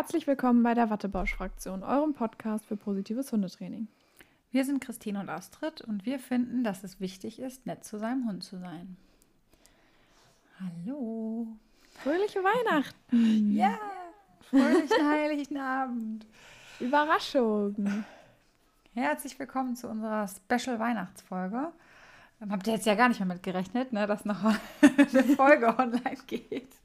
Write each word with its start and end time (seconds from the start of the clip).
Herzlich 0.00 0.26
willkommen 0.26 0.62
bei 0.62 0.72
der 0.72 0.88
Wattebausch-Fraktion, 0.88 1.82
eurem 1.82 2.14
Podcast 2.14 2.64
für 2.64 2.74
positives 2.78 3.32
Hundetraining. 3.32 3.86
Wir 4.50 4.64
sind 4.64 4.80
Christine 4.80 5.20
und 5.20 5.28
Astrid 5.28 5.82
und 5.82 6.06
wir 6.06 6.18
finden, 6.18 6.64
dass 6.64 6.84
es 6.84 7.00
wichtig 7.00 7.38
ist, 7.38 7.66
nett 7.66 7.84
zu 7.84 7.98
seinem 7.98 8.26
Hund 8.26 8.42
zu 8.42 8.58
sein. 8.58 8.96
Hallo. 10.58 11.48
Fröhliche 12.02 12.38
Weihnachten. 12.38 13.54
Ja, 13.54 13.78
fröhlichen 14.48 15.06
Heiligen 15.06 15.58
Abend. 15.58 16.24
Überraschung. 16.80 18.02
Herzlich 18.94 19.38
willkommen 19.38 19.76
zu 19.76 19.86
unserer 19.86 20.26
Special 20.28 20.78
Weihnachtsfolge. 20.78 21.72
Ähm, 22.40 22.50
Habt 22.50 22.66
ihr 22.66 22.72
jetzt 22.72 22.86
ja 22.86 22.94
gar 22.94 23.10
nicht 23.10 23.20
mehr 23.20 23.28
mit 23.28 23.42
gerechnet, 23.42 23.92
ne, 23.92 24.06
dass 24.06 24.24
noch 24.24 24.42
eine 24.42 25.24
Folge 25.36 25.66
online 25.78 26.16
geht. 26.26 26.79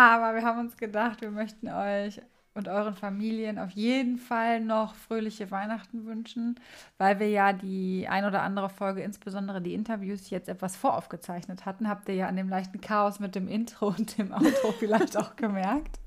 Aber 0.00 0.34
wir 0.34 0.42
haben 0.42 0.60
uns 0.60 0.78
gedacht, 0.78 1.20
wir 1.20 1.30
möchten 1.30 1.68
euch 1.68 2.22
und 2.54 2.68
euren 2.68 2.94
Familien 2.94 3.58
auf 3.58 3.70
jeden 3.72 4.16
Fall 4.16 4.60
noch 4.60 4.94
fröhliche 4.94 5.50
Weihnachten 5.50 6.06
wünschen, 6.06 6.58
weil 6.96 7.20
wir 7.20 7.28
ja 7.28 7.52
die 7.52 8.08
ein 8.08 8.24
oder 8.24 8.40
andere 8.40 8.70
Folge, 8.70 9.02
insbesondere 9.02 9.60
die 9.60 9.74
Interviews, 9.74 10.30
jetzt 10.30 10.48
etwas 10.48 10.74
voraufgezeichnet 10.74 11.66
hatten. 11.66 11.86
Habt 11.86 12.08
ihr 12.08 12.14
ja 12.14 12.28
an 12.28 12.36
dem 12.36 12.48
leichten 12.48 12.80
Chaos 12.80 13.20
mit 13.20 13.34
dem 13.34 13.46
Intro 13.46 13.88
und 13.88 14.16
dem 14.16 14.32
Outro 14.32 14.72
vielleicht 14.78 15.18
auch 15.18 15.36
gemerkt. 15.36 16.00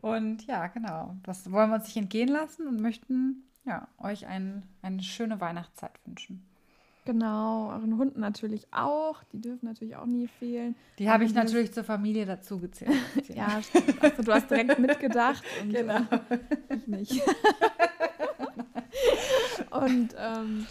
Und 0.00 0.46
ja, 0.46 0.68
genau, 0.68 1.14
das 1.24 1.52
wollen 1.52 1.68
wir 1.68 1.76
uns 1.76 1.84
nicht 1.84 1.98
entgehen 1.98 2.28
lassen 2.28 2.66
und 2.66 2.80
möchten 2.80 3.44
ja, 3.66 3.86
euch 3.98 4.26
ein, 4.26 4.62
eine 4.80 5.02
schöne 5.02 5.42
Weihnachtszeit 5.42 6.00
wünschen. 6.06 6.53
Genau, 7.04 7.70
euren 7.70 7.98
Hunden 7.98 8.20
natürlich 8.20 8.66
auch. 8.72 9.22
Die 9.24 9.40
dürfen 9.40 9.66
natürlich 9.66 9.96
auch 9.96 10.06
nie 10.06 10.26
fehlen. 10.26 10.74
Die 10.98 11.10
habe 11.10 11.24
ich 11.24 11.34
natürlich 11.34 11.72
zur 11.72 11.84
Familie 11.84 12.24
dazu 12.24 12.58
gezählt. 12.58 12.94
Ja, 13.34 13.60
stimmt. 13.62 14.02
Also, 14.02 14.22
du 14.22 14.32
hast 14.32 14.50
direkt 14.50 14.78
mitgedacht 14.78 15.42
und 15.62 15.72
Genau. 15.72 16.00
ich 16.70 16.86
nicht. 16.86 17.12
und 19.70 20.14
ähm, 20.18 20.66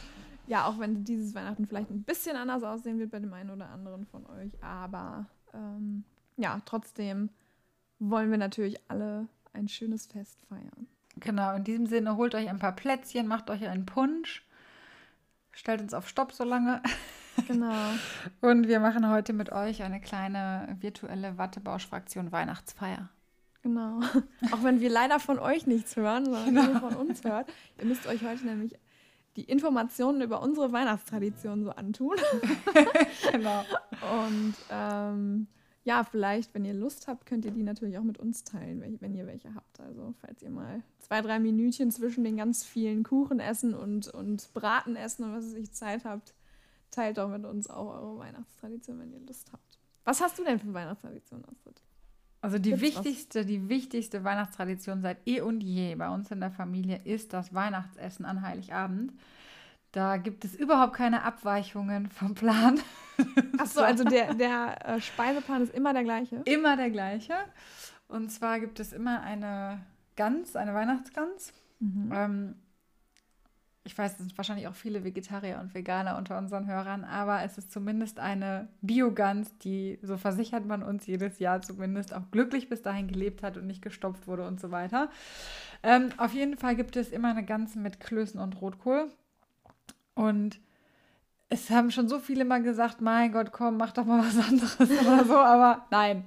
ja, 0.47 0.65
auch 0.65 0.79
wenn 0.79 1.03
dieses 1.03 1.35
Weihnachten 1.35 1.67
vielleicht 1.67 1.91
ein 1.91 2.03
bisschen 2.03 2.35
anders 2.35 2.63
aussehen 2.63 2.99
wird 2.99 3.11
bei 3.11 3.19
dem 3.19 3.33
einen 3.33 3.51
oder 3.51 3.69
anderen 3.69 4.05
von 4.05 4.25
euch, 4.25 4.51
aber 4.63 5.27
ähm, 5.53 6.03
ja, 6.37 6.61
trotzdem 6.65 7.29
wollen 7.99 8.31
wir 8.31 8.37
natürlich 8.37 8.79
alle 8.87 9.27
ein 9.53 9.67
schönes 9.67 10.07
Fest 10.07 10.39
feiern. 10.47 10.87
Genau, 11.17 11.55
in 11.55 11.63
diesem 11.63 11.85
Sinne 11.85 12.17
holt 12.17 12.35
euch 12.35 12.49
ein 12.49 12.59
paar 12.59 12.75
Plätzchen, 12.75 13.27
macht 13.27 13.49
euch 13.49 13.67
einen 13.67 13.85
Punsch, 13.85 14.45
stellt 15.53 15.81
uns 15.81 15.93
auf 15.93 16.07
Stopp 16.07 16.31
so 16.33 16.43
lange. 16.43 16.81
Genau. 17.47 17.73
Und 18.41 18.67
wir 18.67 18.79
machen 18.79 19.09
heute 19.09 19.33
mit 19.33 19.51
euch 19.51 19.81
eine 19.81 19.99
kleine 19.99 20.77
virtuelle 20.81 21.35
Wattebausch-Fraktion 21.39 22.31
Weihnachtsfeier. 22.31 23.09
Genau. 23.63 24.01
Auch 24.51 24.61
wenn 24.63 24.81
wir 24.81 24.91
leider 24.91 25.19
von 25.19 25.39
euch 25.39 25.65
nichts 25.65 25.95
hören, 25.95 26.25
sondern 26.25 26.45
Genau. 26.53 26.73
ihr 26.73 26.79
von 26.79 26.95
uns 26.95 27.23
hört. 27.23 27.51
Ihr 27.79 27.85
müsst 27.85 28.05
euch 28.05 28.21
heute 28.23 28.45
nämlich 28.45 28.75
die 29.35 29.45
Informationen 29.45 30.21
über 30.21 30.43
unsere 30.43 30.71
Weihnachtstradition 30.73 31.63
so 31.63 31.71
antun. 31.71 32.17
Genau. 33.31 33.65
Und 34.23 34.53
ähm, 34.69 35.47
ja, 35.83 36.03
vielleicht, 36.03 36.53
wenn 36.53 36.63
ihr 36.63 36.73
Lust 36.73 37.07
habt, 37.07 37.25
könnt 37.25 37.43
ihr 37.43 37.51
die 37.51 37.63
natürlich 37.63 37.97
auch 37.97 38.03
mit 38.03 38.17
uns 38.17 38.43
teilen, 38.43 38.81
wenn 38.99 39.15
ihr 39.15 39.27
welche 39.27 39.53
habt. 39.53 39.79
Also 39.81 40.13
falls 40.21 40.41
ihr 40.41 40.49
mal 40.49 40.81
zwei, 40.99 41.21
drei 41.21 41.39
Minütchen 41.39 41.91
zwischen 41.91 42.23
den 42.23 42.37
ganz 42.37 42.63
vielen 42.63 43.03
Kuchen 43.03 43.39
essen 43.39 43.73
und, 43.73 44.07
und 44.07 44.49
Braten 44.53 44.95
essen 44.95 45.25
und 45.25 45.33
was 45.33 45.45
weiß 45.45 45.55
ich 45.55 45.73
Zeit 45.73 46.05
habt, 46.05 46.33
teilt 46.89 47.17
doch 47.17 47.29
mit 47.29 47.43
uns 47.45 47.69
auch 47.69 47.93
eure 47.93 48.17
Weihnachtstradition, 48.17 48.99
wenn 48.99 49.11
ihr 49.11 49.19
Lust 49.19 49.51
habt. 49.51 49.79
Was 50.05 50.21
hast 50.21 50.39
du 50.39 50.43
denn 50.43 50.59
für 50.59 50.73
Weihnachtstradition, 50.73 51.43
Astrid? 51.45 51.81
Also 52.39 52.59
die 52.59 52.71
Gibt's 52.71 52.83
was? 52.83 53.05
wichtigste, 53.05 53.45
die 53.45 53.69
wichtigste 53.69 54.23
Weihnachtstradition 54.23 55.01
seit 55.01 55.25
eh 55.27 55.41
und 55.41 55.63
je 55.63 55.95
bei 55.95 56.09
uns 56.09 56.31
in 56.31 56.39
der 56.39 56.51
Familie 56.51 56.99
ist 57.03 57.33
das 57.33 57.53
Weihnachtsessen 57.53 58.25
an 58.25 58.41
Heiligabend. 58.41 59.13
Da 59.93 60.17
gibt 60.17 60.43
es 60.43 60.55
überhaupt 60.55 60.93
keine 60.93 61.23
Abweichungen 61.23 62.09
vom 62.09 62.33
Plan. 62.33 62.79
Achso, 63.59 63.81
also 63.81 64.03
der, 64.03 64.33
der 64.33 64.87
äh, 64.87 64.99
Speiseplan 64.99 65.61
ist 65.61 65.73
immer 65.73 65.93
der 65.93 66.03
gleiche. 66.03 66.41
immer 66.45 66.75
der 66.75 66.89
gleiche. 66.89 67.35
Und 68.07 68.31
zwar 68.31 68.59
gibt 68.59 68.79
es 68.79 68.91
immer 68.91 69.21
eine 69.21 69.85
Gans, 70.15 70.55
eine 70.55 70.73
Weihnachtsgans. 70.73 71.53
Ähm, 72.11 72.55
ich 73.83 73.95
weiß, 73.95 74.13
es 74.13 74.17
sind 74.17 74.37
wahrscheinlich 74.37 74.67
auch 74.67 74.73
viele 74.75 75.03
Vegetarier 75.03 75.59
und 75.59 75.75
Veganer 75.75 76.17
unter 76.17 76.37
unseren 76.37 76.67
Hörern, 76.67 77.03
aber 77.03 77.43
es 77.43 77.57
ist 77.57 77.71
zumindest 77.71 78.19
eine 78.19 78.69
Biogans, 78.81 79.57
die, 79.59 79.99
so 80.01 80.17
versichert 80.17 80.65
man 80.65 80.81
uns 80.81 81.05
jedes 81.05 81.37
Jahr 81.39 81.61
zumindest, 81.61 82.13
auch 82.13 82.31
glücklich 82.31 82.69
bis 82.69 82.81
dahin 82.81 83.07
gelebt 83.07 83.43
hat 83.43 83.57
und 83.57 83.67
nicht 83.67 83.81
gestopft 83.81 84.25
wurde 84.25 84.47
und 84.47 84.59
so 84.59 84.71
weiter. 84.71 85.09
Ähm, 85.83 86.09
auf 86.17 86.33
jeden 86.33 86.57
Fall 86.57 86.75
gibt 86.75 86.95
es 86.95 87.11
immer 87.11 87.29
eine 87.29 87.43
Gans 87.43 87.75
mit 87.75 87.99
Klößen 87.99 88.39
und 88.39 88.59
Rotkohl. 88.61 89.11
Und 90.15 90.59
es 91.49 91.69
haben 91.69 91.91
schon 91.91 92.07
so 92.07 92.19
viele 92.19 92.45
mal 92.45 92.61
gesagt, 92.61 93.01
mein 93.01 93.31
Gott, 93.31 93.51
komm, 93.51 93.77
mach 93.77 93.91
doch 93.91 94.05
mal 94.05 94.19
was 94.23 94.37
anderes 94.47 94.79
oder 94.79 95.25
so, 95.25 95.35
aber 95.37 95.85
nein. 95.91 96.25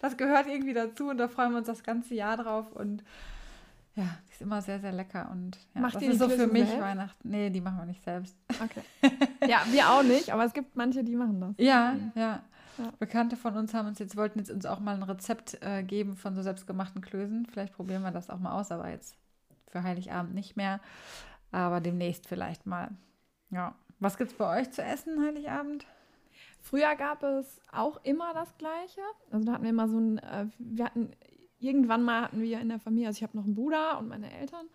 Das 0.00 0.16
gehört 0.16 0.48
irgendwie 0.48 0.74
dazu 0.74 1.08
und 1.08 1.18
da 1.18 1.28
freuen 1.28 1.52
wir 1.52 1.58
uns 1.58 1.68
das 1.68 1.84
ganze 1.84 2.14
Jahr 2.14 2.36
drauf 2.36 2.72
und 2.72 3.04
ja, 3.94 4.18
die 4.26 4.32
ist 4.32 4.42
immer 4.42 4.60
sehr, 4.60 4.80
sehr 4.80 4.90
lecker 4.90 5.28
und 5.30 5.56
ja, 5.72 5.82
Macht 5.82 5.94
das 5.94 6.02
ihr 6.02 6.10
ist 6.10 6.20
die 6.20 6.28
so 6.28 6.28
für 6.28 6.48
mich 6.48 6.66
selbst? 6.66 6.82
Weihnachten. 6.82 7.28
Nee, 7.28 7.50
die 7.50 7.60
machen 7.60 7.78
wir 7.78 7.86
nicht 7.86 8.02
selbst. 8.02 8.36
Okay. 8.62 8.82
Ja, 9.48 9.62
wir 9.70 9.90
auch 9.90 10.02
nicht, 10.02 10.30
aber 10.30 10.44
es 10.44 10.52
gibt 10.54 10.74
manche, 10.74 11.04
die 11.04 11.14
machen 11.14 11.40
das. 11.40 11.54
Ja, 11.58 11.94
ja. 12.14 12.42
Ja. 12.78 12.90
Bekannte 12.98 13.36
von 13.36 13.56
uns 13.56 13.72
haben 13.72 13.86
uns 13.86 14.00
jetzt, 14.00 14.16
wollten 14.16 14.38
jetzt 14.40 14.50
uns 14.50 14.66
auch 14.66 14.80
mal 14.80 14.96
ein 14.96 15.02
Rezept 15.04 15.58
äh, 15.62 15.84
geben 15.84 16.16
von 16.16 16.34
so 16.34 16.42
selbstgemachten 16.42 17.02
Klößen. 17.02 17.46
Vielleicht 17.46 17.74
probieren 17.74 18.02
wir 18.02 18.10
das 18.10 18.30
auch 18.30 18.40
mal 18.40 18.52
aus, 18.52 18.72
aber 18.72 18.88
jetzt 18.90 19.16
für 19.68 19.84
Heiligabend 19.84 20.34
nicht 20.34 20.56
mehr. 20.56 20.80
Aber 21.54 21.80
demnächst 21.80 22.26
vielleicht 22.26 22.66
mal. 22.66 22.90
Ja. 23.50 23.76
Was 24.00 24.18
gibt's 24.18 24.34
bei 24.34 24.60
euch 24.60 24.72
zu 24.72 24.82
essen, 24.82 25.24
Heiligabend? 25.24 25.86
Früher 26.60 26.96
gab 26.96 27.22
es 27.22 27.60
auch 27.70 28.00
immer 28.02 28.34
das 28.34 28.58
Gleiche. 28.58 29.00
Also 29.30 29.46
da 29.46 29.52
hatten 29.52 29.62
wir 29.62 29.70
immer 29.70 29.86
so 29.86 29.96
ein, 29.96 30.18
äh, 30.18 30.46
wir 30.58 30.84
hatten, 30.84 31.12
irgendwann 31.60 32.02
mal 32.02 32.22
hatten 32.22 32.42
wir 32.42 32.60
in 32.60 32.70
der 32.70 32.80
Familie, 32.80 33.06
also 33.06 33.18
ich 33.18 33.22
habe 33.22 33.36
noch 33.36 33.44
einen 33.44 33.54
Bruder 33.54 34.00
und 34.00 34.08
meine 34.08 34.32
Eltern. 34.34 34.66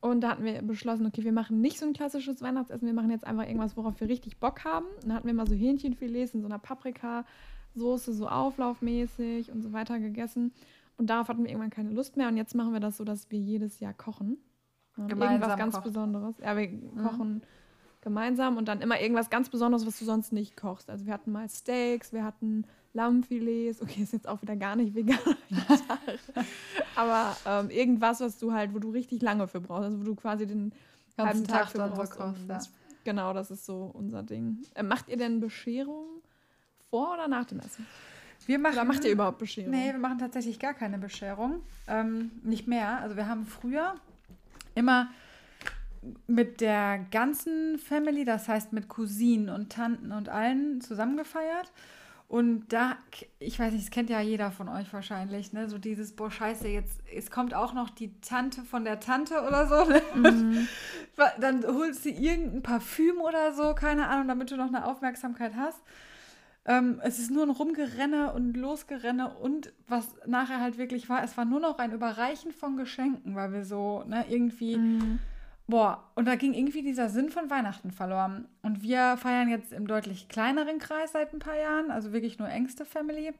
Und 0.00 0.22
da 0.22 0.30
hatten 0.30 0.42
wir 0.42 0.60
beschlossen, 0.62 1.06
okay, 1.06 1.22
wir 1.22 1.32
machen 1.32 1.60
nicht 1.60 1.78
so 1.78 1.86
ein 1.86 1.92
klassisches 1.92 2.42
Weihnachtsessen, 2.42 2.86
wir 2.88 2.94
machen 2.94 3.12
jetzt 3.12 3.24
einfach 3.24 3.44
irgendwas, 3.44 3.76
worauf 3.76 4.00
wir 4.00 4.08
richtig 4.08 4.40
Bock 4.40 4.64
haben. 4.64 4.86
Und 5.04 5.10
da 5.10 5.14
hatten 5.14 5.26
wir 5.26 5.32
immer 5.32 5.46
so 5.46 5.54
Hähnchenfilets 5.54 6.34
in 6.34 6.40
so 6.40 6.48
einer 6.48 6.58
Paprikasoße, 6.58 8.12
so 8.12 8.26
auflaufmäßig 8.26 9.52
und 9.52 9.62
so 9.62 9.72
weiter 9.72 10.00
gegessen. 10.00 10.52
Und 10.96 11.10
darauf 11.10 11.28
hatten 11.28 11.44
wir 11.44 11.50
irgendwann 11.50 11.70
keine 11.70 11.90
Lust 11.90 12.16
mehr. 12.16 12.26
Und 12.26 12.36
jetzt 12.36 12.56
machen 12.56 12.72
wir 12.72 12.80
das 12.80 12.96
so, 12.96 13.04
dass 13.04 13.30
wir 13.30 13.38
jedes 13.38 13.78
Jahr 13.78 13.94
kochen. 13.94 14.38
Ähm, 14.98 15.08
Gemeinsam 15.08 15.32
irgendwas 15.40 15.58
ganz 15.58 15.74
kocht. 15.74 15.84
Besonderes. 15.84 16.34
Ja, 16.42 16.56
wir 16.56 16.68
kochen 17.02 17.42
gemeinsam 18.00 18.56
und 18.56 18.68
dann 18.68 18.80
immer 18.80 19.00
irgendwas 19.00 19.28
ganz 19.30 19.48
Besonderes, 19.48 19.86
was 19.86 19.98
du 19.98 20.04
sonst 20.04 20.32
nicht 20.32 20.56
kochst. 20.56 20.88
Also 20.90 21.06
wir 21.06 21.12
hatten 21.12 21.32
mal 21.32 21.48
Steaks, 21.48 22.12
wir 22.12 22.24
hatten 22.24 22.64
Lammfilets. 22.94 23.82
Okay, 23.82 24.02
ist 24.02 24.12
jetzt 24.12 24.28
auch 24.28 24.40
wieder 24.42 24.56
gar 24.56 24.76
nicht 24.76 24.94
vegan. 24.94 25.18
Aber 26.96 27.36
ähm, 27.46 27.70
irgendwas, 27.70 28.20
was 28.20 28.38
du 28.38 28.52
halt, 28.52 28.74
wo 28.74 28.78
du 28.78 28.90
richtig 28.90 29.22
lange 29.22 29.46
für 29.48 29.60
brauchst. 29.60 29.84
Also 29.84 30.00
wo 30.00 30.04
du 30.04 30.14
quasi 30.14 30.46
den 30.46 30.72
halben 31.16 31.44
Tag 31.44 31.68
für 31.68 31.78
dann 31.78 31.90
brauchst. 31.92 32.12
kochst, 32.16 32.40
ja. 32.48 32.54
das- 32.54 32.70
Genau, 33.04 33.32
das 33.32 33.50
ist 33.50 33.64
so 33.64 33.90
unser 33.94 34.22
Ding. 34.22 34.58
Äh, 34.74 34.82
macht 34.82 35.08
ihr 35.08 35.16
denn 35.16 35.40
Bescherung 35.40 36.04
vor 36.90 37.14
oder 37.14 37.26
nach 37.26 37.46
dem 37.46 37.58
Essen? 37.60 37.86
Wir 38.46 38.58
machen, 38.58 38.74
Oder 38.74 38.84
macht 38.84 39.04
ihr 39.04 39.12
überhaupt 39.12 39.38
Bescherung? 39.38 39.70
Nee, 39.70 39.92
wir 39.92 39.98
machen 39.98 40.18
tatsächlich 40.18 40.58
gar 40.58 40.74
keine 40.74 40.98
Bescherung. 40.98 41.60
Ähm, 41.86 42.30
nicht 42.42 42.66
mehr. 42.68 43.00
Also 43.00 43.16
wir 43.16 43.26
haben 43.26 43.46
früher 43.46 43.94
immer 44.78 45.10
mit 46.26 46.60
der 46.60 47.00
ganzen 47.10 47.78
Family, 47.78 48.24
das 48.24 48.48
heißt 48.48 48.72
mit 48.72 48.88
Cousinen 48.88 49.48
und 49.48 49.70
Tanten 49.70 50.12
und 50.12 50.28
allen 50.28 50.80
zusammen 50.80 51.16
gefeiert. 51.16 51.72
Und 52.28 52.68
da, 52.68 52.98
ich 53.38 53.58
weiß 53.58 53.72
nicht, 53.72 53.86
das 53.86 53.90
kennt 53.90 54.10
ja 54.10 54.20
jeder 54.20 54.50
von 54.50 54.68
euch 54.68 54.92
wahrscheinlich, 54.92 55.54
ne? 55.54 55.66
So 55.66 55.78
dieses, 55.78 56.14
boah, 56.14 56.30
scheiße, 56.30 56.68
jetzt, 56.68 57.00
es 57.10 57.30
kommt 57.30 57.54
auch 57.54 57.72
noch 57.72 57.88
die 57.88 58.12
Tante 58.20 58.64
von 58.64 58.84
der 58.84 59.00
Tante 59.00 59.42
oder 59.46 59.66
so. 59.66 59.90
Ne? 59.90 60.02
Mhm. 60.14 60.68
Dann 61.40 61.64
holst 61.64 62.04
du 62.04 62.10
irgendein 62.10 62.62
Parfüm 62.62 63.16
oder 63.22 63.54
so, 63.54 63.74
keine 63.74 64.08
Ahnung, 64.08 64.28
damit 64.28 64.50
du 64.50 64.56
noch 64.56 64.68
eine 64.68 64.84
Aufmerksamkeit 64.84 65.54
hast. 65.56 65.80
Ähm, 66.68 67.00
es 67.02 67.18
ist 67.18 67.30
nur 67.30 67.44
ein 67.44 67.50
Rumgerenne 67.50 68.32
und 68.34 68.54
Losgerenne 68.54 69.30
und 69.38 69.72
was 69.86 70.06
nachher 70.26 70.60
halt 70.60 70.76
wirklich 70.76 71.08
war, 71.08 71.24
es 71.24 71.34
war 71.38 71.46
nur 71.46 71.60
noch 71.60 71.78
ein 71.78 71.92
Überreichen 71.92 72.52
von 72.52 72.76
Geschenken, 72.76 73.34
weil 73.34 73.52
wir 73.54 73.64
so, 73.64 74.04
ne, 74.06 74.26
irgendwie, 74.28 74.76
Mhm. 74.76 75.18
boah, 75.66 76.04
und 76.14 76.26
da 76.28 76.34
ging 76.34 76.52
irgendwie 76.52 76.82
dieser 76.82 77.08
Sinn 77.08 77.30
von 77.30 77.48
Weihnachten 77.48 77.90
verloren. 77.90 78.46
Und 78.62 78.82
wir 78.82 79.16
feiern 79.16 79.48
jetzt 79.48 79.72
im 79.72 79.86
deutlich 79.86 80.28
kleineren 80.28 80.78
Kreis 80.78 81.12
seit 81.12 81.32
ein 81.32 81.38
paar 81.38 81.56
Jahren, 81.58 81.90
also 81.90 82.12
wirklich 82.12 82.38
nur 82.38 82.48
engste 82.50 82.84
Family. 82.84 83.32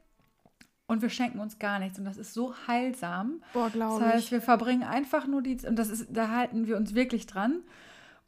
Und 0.86 1.02
wir 1.02 1.10
schenken 1.10 1.38
uns 1.38 1.58
gar 1.58 1.78
nichts 1.80 1.98
und 1.98 2.06
das 2.06 2.16
ist 2.16 2.32
so 2.32 2.54
heilsam. 2.66 3.42
Boah, 3.52 3.64
Das 3.64 3.72
glaube 3.74 4.04
heißt, 4.06 4.24
ich. 4.24 4.30
wir 4.32 4.40
verbringen 4.40 4.84
einfach 4.84 5.26
nur 5.26 5.42
die, 5.42 5.58
und 5.66 5.76
das 5.78 5.90
ist, 5.90 6.06
da 6.10 6.30
halten 6.30 6.66
wir 6.66 6.78
uns 6.78 6.94
wirklich 6.94 7.26
dran. 7.26 7.56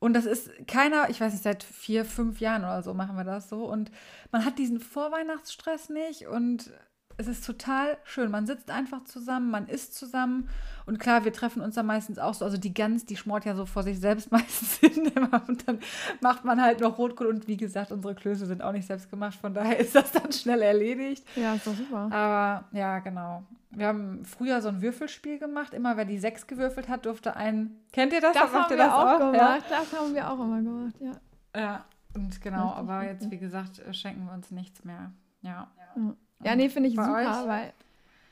Und 0.00 0.14
das 0.14 0.24
ist 0.24 0.50
keiner, 0.66 1.10
ich 1.10 1.20
weiß 1.20 1.32
nicht, 1.32 1.44
seit 1.44 1.62
vier, 1.62 2.04
fünf 2.06 2.40
Jahren 2.40 2.62
oder 2.62 2.82
so 2.82 2.94
machen 2.94 3.16
wir 3.16 3.24
das 3.24 3.48
so. 3.48 3.66
Und 3.66 3.92
man 4.32 4.44
hat 4.44 4.58
diesen 4.58 4.80
Vorweihnachtsstress 4.80 5.90
nicht 5.90 6.26
und 6.26 6.72
es 7.20 7.26
ist 7.26 7.44
total 7.44 7.98
schön. 8.02 8.30
Man 8.30 8.46
sitzt 8.46 8.70
einfach 8.70 9.04
zusammen, 9.04 9.50
man 9.50 9.68
isst 9.68 9.94
zusammen. 9.94 10.48
Und 10.86 10.98
klar, 10.98 11.24
wir 11.24 11.32
treffen 11.34 11.60
uns 11.60 11.74
dann 11.74 11.84
meistens 11.84 12.18
auch 12.18 12.32
so. 12.32 12.46
Also 12.46 12.56
die 12.56 12.72
Gans, 12.72 13.04
die 13.04 13.16
schmort 13.16 13.44
ja 13.44 13.54
so 13.54 13.66
vor 13.66 13.82
sich 13.82 14.00
selbst 14.00 14.32
meistens 14.32 14.78
hin. 14.78 15.12
Und 15.46 15.68
dann 15.68 15.80
macht 16.20 16.44
man 16.44 16.62
halt 16.62 16.80
noch 16.80 16.96
Rotkohl. 16.96 17.26
Und 17.26 17.46
wie 17.46 17.58
gesagt, 17.58 17.92
unsere 17.92 18.14
Klöße 18.14 18.46
sind 18.46 18.62
auch 18.62 18.72
nicht 18.72 18.86
selbst 18.86 19.10
gemacht. 19.10 19.38
Von 19.38 19.52
daher 19.52 19.78
ist 19.78 19.94
das 19.94 20.12
dann 20.12 20.32
schnell 20.32 20.62
erledigt. 20.62 21.24
Ja, 21.36 21.54
ist 21.54 21.66
doch 21.66 21.74
super. 21.74 22.08
Aber 22.10 22.64
ja, 22.72 22.98
genau. 23.00 23.44
Wir 23.72 23.86
haben 23.86 24.24
früher 24.24 24.62
so 24.62 24.68
ein 24.68 24.80
Würfelspiel 24.80 25.38
gemacht. 25.38 25.74
Immer 25.74 25.98
wer 25.98 26.06
die 26.06 26.18
sechs 26.18 26.46
gewürfelt 26.46 26.88
hat, 26.88 27.04
durfte 27.04 27.36
ein. 27.36 27.76
Kennt 27.92 28.14
ihr 28.14 28.22
das? 28.22 28.32
Das 28.32 28.50
haben 28.50 28.70
wir 28.70 28.76
das 28.78 28.92
auch, 28.92 29.06
auch 29.06 29.18
gemacht. 29.18 29.34
Ja? 29.36 29.58
Das 29.68 29.92
haben 29.92 30.14
wir 30.14 30.30
auch 30.30 30.40
immer 30.40 30.62
gemacht, 30.62 30.94
ja. 31.00 31.12
Ja, 31.54 31.84
und 32.14 32.40
genau. 32.40 32.72
Aber 32.72 33.04
jetzt, 33.04 33.30
wie 33.30 33.38
gesagt, 33.38 33.82
schenken 33.92 34.24
wir 34.24 34.32
uns 34.32 34.50
nichts 34.50 34.84
mehr. 34.84 35.12
Ja. 35.42 35.68
Ja, 35.96 36.14
ja 36.44 36.56
nee, 36.56 36.68
finde 36.68 36.88
ich 36.88 36.96
super, 36.96 37.14
euch? 37.14 37.48
weil. 37.48 37.72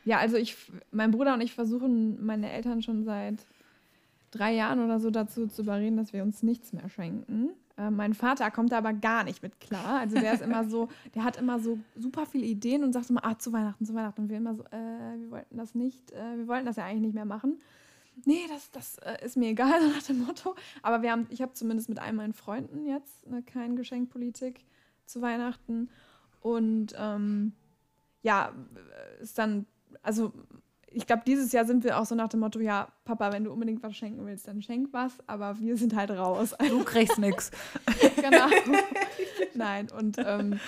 Ja, 0.04 0.18
also 0.18 0.36
ich, 0.36 0.56
mein 0.90 1.10
Bruder 1.10 1.34
und 1.34 1.42
ich 1.42 1.52
versuchen 1.52 2.24
meine 2.24 2.50
Eltern 2.50 2.82
schon 2.82 3.04
seit 3.04 3.44
drei 4.30 4.54
Jahren 4.54 4.80
oder 4.80 5.00
so 5.00 5.10
dazu 5.10 5.46
zu 5.46 5.62
überreden, 5.62 5.96
dass 5.96 6.12
wir 6.12 6.22
uns 6.22 6.42
nichts 6.42 6.72
mehr 6.72 6.88
schenken. 6.88 7.50
Äh, 7.76 7.90
mein 7.90 8.14
Vater 8.14 8.50
kommt 8.50 8.72
da 8.72 8.78
aber 8.78 8.92
gar 8.92 9.24
nicht 9.24 9.42
mit 9.42 9.60
klar. 9.60 10.00
Also 10.00 10.18
der 10.18 10.34
ist 10.34 10.42
immer 10.42 10.64
so, 10.64 10.88
der 11.14 11.24
hat 11.24 11.36
immer 11.36 11.60
so 11.60 11.78
super 11.96 12.26
viele 12.26 12.46
Ideen 12.46 12.84
und 12.84 12.92
sagt 12.92 13.10
immer, 13.10 13.24
ah, 13.24 13.38
zu 13.38 13.52
Weihnachten, 13.52 13.84
zu 13.86 13.94
Weihnachten. 13.94 14.22
Und 14.22 14.30
wir 14.30 14.36
immer 14.36 14.54
so, 14.54 14.64
äh, 14.64 15.20
wir 15.20 15.30
wollten 15.30 15.56
das 15.56 15.74
nicht, 15.74 16.10
äh, 16.12 16.36
wir 16.36 16.48
wollten 16.48 16.66
das 16.66 16.76
ja 16.76 16.84
eigentlich 16.84 17.02
nicht 17.02 17.14
mehr 17.14 17.24
machen. 17.24 17.60
Nee, 18.24 18.46
das, 18.48 18.70
das 18.72 18.98
äh, 18.98 19.24
ist 19.24 19.36
mir 19.36 19.50
egal, 19.50 19.88
nach 19.94 20.02
dem 20.02 20.24
Motto. 20.24 20.56
Aber 20.82 21.02
wir 21.02 21.12
haben, 21.12 21.26
ich 21.30 21.40
habe 21.40 21.52
zumindest 21.52 21.88
mit 21.88 22.00
all 22.00 22.12
meinen 22.12 22.34
Freunden 22.34 22.86
jetzt 22.86 23.26
eine 23.26 23.42
kein 23.42 23.76
Geschenkpolitik 23.76 24.64
zu 25.06 25.22
Weihnachten. 25.22 25.88
Und 26.40 26.94
ähm, 26.98 27.52
ja, 28.22 28.52
ist 29.20 29.38
dann, 29.38 29.66
also 30.02 30.32
ich 30.90 31.06
glaube, 31.06 31.22
dieses 31.26 31.52
Jahr 31.52 31.64
sind 31.64 31.84
wir 31.84 31.98
auch 31.98 32.06
so 32.06 32.14
nach 32.14 32.28
dem 32.28 32.40
Motto, 32.40 32.60
ja, 32.60 32.88
Papa, 33.04 33.32
wenn 33.32 33.44
du 33.44 33.52
unbedingt 33.52 33.82
was 33.82 33.96
schenken 33.96 34.24
willst, 34.26 34.48
dann 34.48 34.62
schenk 34.62 34.88
was, 34.92 35.12
aber 35.26 35.58
wir 35.60 35.76
sind 35.76 35.94
halt 35.94 36.10
raus. 36.10 36.54
Du 36.68 36.84
kriegst 36.84 37.18
nichts. 37.18 37.50
Genau. 38.16 38.46
Nein, 39.54 39.88
und 39.96 40.16
ähm, 40.18 40.58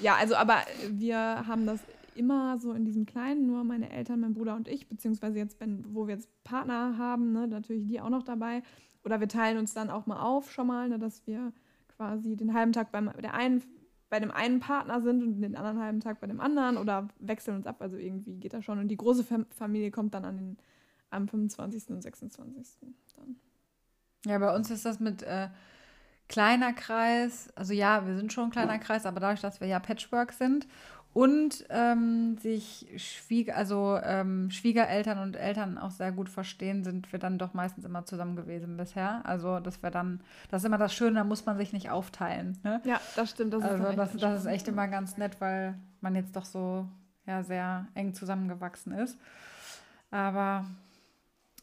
ja, 0.00 0.16
also, 0.16 0.36
aber 0.36 0.58
wir 0.90 1.18
haben 1.18 1.66
das 1.66 1.80
immer 2.14 2.58
so 2.58 2.72
in 2.72 2.84
diesem 2.84 3.06
Kleinen, 3.06 3.46
nur 3.46 3.64
meine 3.64 3.90
Eltern, 3.90 4.20
mein 4.20 4.34
Bruder 4.34 4.56
und 4.56 4.68
ich, 4.68 4.88
beziehungsweise 4.88 5.38
jetzt, 5.38 5.60
wenn, 5.60 5.84
wo 5.94 6.06
wir 6.06 6.14
jetzt 6.14 6.28
Partner 6.44 6.98
haben, 6.98 7.32
ne, 7.32 7.46
natürlich 7.46 7.86
die 7.86 8.00
auch 8.00 8.10
noch 8.10 8.22
dabei. 8.22 8.62
Oder 9.04 9.20
wir 9.20 9.28
teilen 9.28 9.58
uns 9.58 9.74
dann 9.74 9.90
auch 9.90 10.06
mal 10.06 10.20
auf 10.20 10.50
schon 10.52 10.66
mal, 10.66 10.88
ne, 10.88 10.98
dass 10.98 11.26
wir 11.26 11.52
quasi 11.96 12.36
den 12.36 12.54
halben 12.54 12.72
Tag 12.72 12.90
beim 12.90 13.10
der 13.22 13.34
einen 13.34 13.62
bei 14.10 14.20
dem 14.20 14.30
einen 14.30 14.60
Partner 14.60 15.00
sind 15.00 15.22
und 15.22 15.40
den 15.40 15.56
anderen 15.56 15.80
halben 15.80 16.00
Tag 16.00 16.20
bei 16.20 16.26
dem 16.26 16.40
anderen 16.40 16.76
oder 16.76 17.08
wechseln 17.18 17.56
uns 17.56 17.66
ab. 17.66 17.76
Also 17.80 17.96
irgendwie 17.96 18.36
geht 18.36 18.54
das 18.54 18.64
schon. 18.64 18.78
Und 18.78 18.88
die 18.88 18.96
große 18.96 19.24
Fam 19.24 19.46
Familie 19.50 19.90
kommt 19.90 20.14
dann 20.14 20.24
an 20.24 20.36
den, 20.36 20.58
am 21.10 21.28
25. 21.28 21.90
und 21.90 22.02
26. 22.02 22.78
Dann. 23.16 23.36
Ja, 24.26 24.38
bei 24.38 24.54
uns 24.54 24.70
ist 24.70 24.84
das 24.84 24.98
mit 25.00 25.22
äh, 25.22 25.48
kleiner 26.28 26.72
Kreis. 26.72 27.50
Also 27.54 27.72
ja, 27.74 28.06
wir 28.06 28.16
sind 28.16 28.32
schon 28.32 28.44
ein 28.44 28.50
kleiner 28.50 28.78
Kreis, 28.78 29.06
aber 29.06 29.20
dadurch, 29.20 29.40
dass 29.40 29.60
wir 29.60 29.68
ja 29.68 29.78
Patchwork 29.78 30.32
sind 30.32 30.66
und 31.18 31.64
ähm, 31.70 32.38
sich 32.38 32.86
Schwieger, 32.96 33.56
also 33.56 33.98
ähm, 34.04 34.52
Schwiegereltern 34.52 35.18
und 35.18 35.34
Eltern 35.34 35.76
auch 35.76 35.90
sehr 35.90 36.12
gut 36.12 36.28
verstehen, 36.28 36.84
sind 36.84 37.10
wir 37.10 37.18
dann 37.18 37.38
doch 37.38 37.54
meistens 37.54 37.84
immer 37.84 38.04
zusammen 38.04 38.36
gewesen 38.36 38.76
bisher. 38.76 39.22
Also 39.24 39.58
das 39.58 39.82
wäre 39.82 39.90
dann, 39.90 40.20
das 40.48 40.62
ist 40.62 40.66
immer 40.66 40.78
das 40.78 40.94
Schöne, 40.94 41.16
da 41.16 41.24
muss 41.24 41.44
man 41.44 41.58
sich 41.58 41.72
nicht 41.72 41.90
aufteilen. 41.90 42.56
Ne? 42.62 42.80
Ja, 42.84 43.00
das 43.16 43.30
stimmt. 43.30 43.52
Das 43.52 43.64
also 43.64 43.84
ist 43.84 43.98
das, 43.98 44.12
das 44.16 44.40
ist 44.42 44.46
echt 44.46 44.68
immer 44.68 44.86
ganz 44.86 45.16
nett, 45.16 45.40
weil 45.40 45.74
man 46.00 46.14
jetzt 46.14 46.36
doch 46.36 46.44
so 46.44 46.86
ja, 47.26 47.42
sehr 47.42 47.88
eng 47.96 48.14
zusammengewachsen 48.14 48.92
ist. 48.92 49.18
Aber 50.12 50.66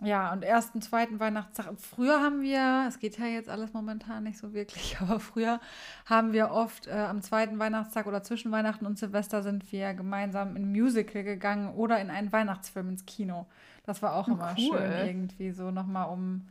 ja, 0.02 0.34
und 0.34 0.44
ersten, 0.44 0.82
zweiten 0.82 1.20
Weihnachtstag. 1.22 1.72
Früher 1.80 2.22
haben 2.22 2.42
wir, 2.42 2.86
es 2.88 3.00
geht 3.00 3.18
ja 3.18 3.28
jetzt 3.28 3.50
alles 3.50 3.72
momentan 3.72 4.24
nicht 4.24 4.38
so 4.38 4.54
wirklich, 4.54 4.98
aber 5.02 5.20
früher 5.20 5.62
haben 6.06 6.34
wir 6.34 6.52
oft 6.52 6.88
äh, 6.88 6.92
am 6.92 7.22
zweiten 7.22 7.60
Weihnachtstag 7.60 8.06
oder 8.06 8.22
zwischen 8.22 8.52
Weihnachten 8.52 8.86
und 8.86 9.00
Silvester 9.00 9.42
sind 9.42 9.72
wir 9.72 9.94
gemeinsam 9.94 10.56
in 10.58 10.64
ein 10.64 10.72
Musical 10.72 11.24
gegangen 11.24 11.74
oder 11.76 12.00
in 12.02 12.10
einen 12.10 12.32
Weihnachtsfilm 12.34 12.90
ins 12.90 13.06
Kino. 13.06 13.46
Das 13.86 14.02
war 14.02 14.16
auch 14.16 14.28
oh, 14.28 14.32
immer 14.32 14.54
cool. 14.58 14.78
schön, 14.78 15.08
irgendwie 15.08 15.52
so 15.52 15.72
nochmal 15.72 16.10
um, 16.10 16.46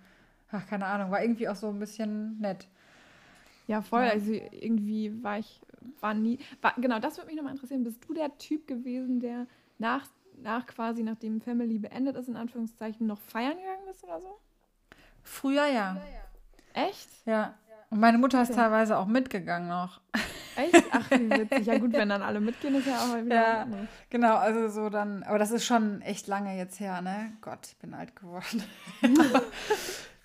ach, 0.50 0.66
keine 0.66 0.86
Ahnung, 0.86 1.10
war 1.10 1.22
irgendwie 1.22 1.48
auch 1.48 1.56
so 1.56 1.68
ein 1.68 1.78
bisschen 1.78 2.38
nett. 2.40 2.66
Ja, 3.66 3.82
voll. 3.82 4.04
Ja. 4.04 4.10
Also 4.10 4.32
irgendwie 4.32 5.22
war 5.22 5.38
ich, 5.38 5.60
war 6.00 6.14
nie, 6.14 6.38
war, 6.62 6.74
genau, 6.78 6.98
das 6.98 7.18
würde 7.18 7.26
mich 7.26 7.36
nochmal 7.36 7.52
interessieren. 7.52 7.84
Bist 7.84 8.08
du 8.08 8.14
der 8.14 8.36
Typ 8.38 8.66
gewesen, 8.66 9.20
der 9.20 9.46
nach 9.78 10.06
nach 10.42 10.66
quasi, 10.66 11.02
nachdem 11.02 11.40
Family 11.40 11.78
beendet 11.78 12.16
ist, 12.16 12.28
in 12.28 12.36
Anführungszeichen, 12.36 13.06
noch 13.06 13.20
feiern 13.20 13.56
gegangen 13.56 13.86
bist 13.86 14.04
oder 14.04 14.20
so? 14.20 14.38
Früher 15.22 15.66
ja. 15.66 15.96
Echt? 16.74 17.08
Ja. 17.24 17.54
Und 17.90 18.00
meine 18.00 18.18
Mutter 18.18 18.42
ist 18.42 18.50
okay. 18.50 18.60
teilweise 18.60 18.98
auch 18.98 19.06
mitgegangen 19.06 19.68
noch. 19.68 20.00
Echt? 20.56 20.84
Ach, 20.90 21.10
wie 21.10 21.30
witzig. 21.30 21.66
Ja 21.66 21.78
gut, 21.78 21.92
wenn 21.92 22.08
dann 22.08 22.22
alle 22.22 22.40
mitgehen, 22.40 22.74
ist 22.74 22.86
ja 22.86 22.98
auch 22.98 23.16
wieder. 23.24 23.34
Ja, 23.34 23.66
genau, 24.10 24.36
also 24.36 24.68
so 24.68 24.88
dann, 24.88 25.22
aber 25.22 25.38
das 25.38 25.50
ist 25.50 25.64
schon 25.64 26.00
echt 26.02 26.26
lange 26.26 26.56
jetzt 26.56 26.78
her, 26.80 27.00
ne? 27.02 27.32
Gott, 27.40 27.66
ich 27.66 27.76
bin 27.76 27.94
alt 27.94 28.14
geworden. 28.16 28.62
aber, 29.02 29.42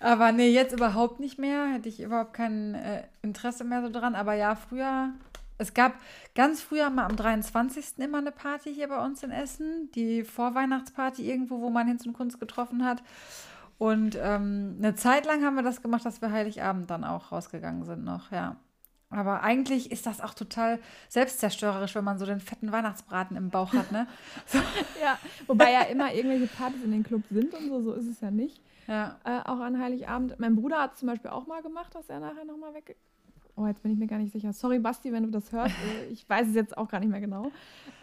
aber 0.00 0.32
nee, 0.32 0.50
jetzt 0.50 0.72
überhaupt 0.72 1.20
nicht 1.20 1.38
mehr. 1.38 1.66
Hätte 1.72 1.88
ich 1.88 2.00
überhaupt 2.00 2.34
kein 2.34 2.74
äh, 2.74 3.04
Interesse 3.22 3.64
mehr 3.64 3.82
so 3.82 3.90
dran. 3.90 4.14
Aber 4.14 4.34
ja, 4.34 4.54
früher 4.54 5.10
es 5.60 5.74
gab 5.74 5.94
ganz 6.34 6.62
früher 6.62 6.90
mal 6.90 7.04
am 7.04 7.16
23. 7.16 7.98
immer 7.98 8.18
eine 8.18 8.32
Party 8.32 8.74
hier 8.74 8.88
bei 8.88 9.04
uns 9.04 9.22
in 9.22 9.30
Essen, 9.30 9.90
die 9.94 10.24
Vorweihnachtsparty 10.24 11.28
irgendwo, 11.28 11.60
wo 11.60 11.70
man 11.70 11.86
Hinz 11.86 12.06
und 12.06 12.14
Kunst 12.14 12.40
getroffen 12.40 12.84
hat. 12.84 13.02
Und 13.78 14.18
ähm, 14.20 14.76
eine 14.78 14.94
Zeit 14.94 15.26
lang 15.26 15.44
haben 15.44 15.56
wir 15.56 15.62
das 15.62 15.82
gemacht, 15.82 16.04
dass 16.04 16.20
wir 16.20 16.32
Heiligabend 16.32 16.90
dann 16.90 17.04
auch 17.04 17.32
rausgegangen 17.32 17.84
sind 17.84 18.04
noch, 18.04 18.32
ja. 18.32 18.56
Aber 19.10 19.42
eigentlich 19.42 19.90
ist 19.90 20.06
das 20.06 20.20
auch 20.20 20.34
total 20.34 20.78
selbstzerstörerisch, 21.08 21.96
wenn 21.96 22.04
man 22.04 22.18
so 22.18 22.26
den 22.26 22.40
fetten 22.40 22.70
Weihnachtsbraten 22.70 23.36
im 23.36 23.50
Bauch 23.50 23.72
hat, 23.72 23.90
ne? 23.90 24.06
So. 24.46 24.58
ja, 25.02 25.18
wobei 25.46 25.72
ja 25.72 25.82
immer 25.82 26.14
irgendwelche 26.14 26.46
Partys 26.46 26.84
in 26.84 26.92
den 26.92 27.02
Club 27.02 27.22
sind 27.28 27.52
und 27.54 27.68
so, 27.68 27.82
so 27.82 27.92
ist 27.94 28.06
es 28.06 28.20
ja 28.20 28.30
nicht. 28.30 28.62
Ja. 28.86 29.18
Äh, 29.24 29.40
auch 29.48 29.60
an 29.60 29.80
Heiligabend. 29.80 30.38
Mein 30.38 30.56
Bruder 30.56 30.80
hat 30.80 30.94
es 30.94 31.00
zum 31.00 31.08
Beispiel 31.08 31.30
auch 31.30 31.46
mal 31.46 31.62
gemacht, 31.62 31.94
dass 31.94 32.08
er 32.08 32.20
nachher 32.20 32.44
nochmal 32.44 32.72
weg 32.74 32.96
Oh, 33.60 33.66
jetzt 33.66 33.82
bin 33.82 33.92
ich 33.92 33.98
mir 33.98 34.06
gar 34.06 34.18
nicht 34.18 34.32
sicher. 34.32 34.52
Sorry, 34.54 34.78
Basti, 34.78 35.12
wenn 35.12 35.24
du 35.24 35.30
das 35.30 35.52
hörst. 35.52 35.74
Äh, 35.80 36.12
ich 36.12 36.28
weiß 36.28 36.48
es 36.48 36.54
jetzt 36.54 36.78
auch 36.78 36.88
gar 36.88 37.00
nicht 37.00 37.10
mehr 37.10 37.20
genau. 37.20 37.50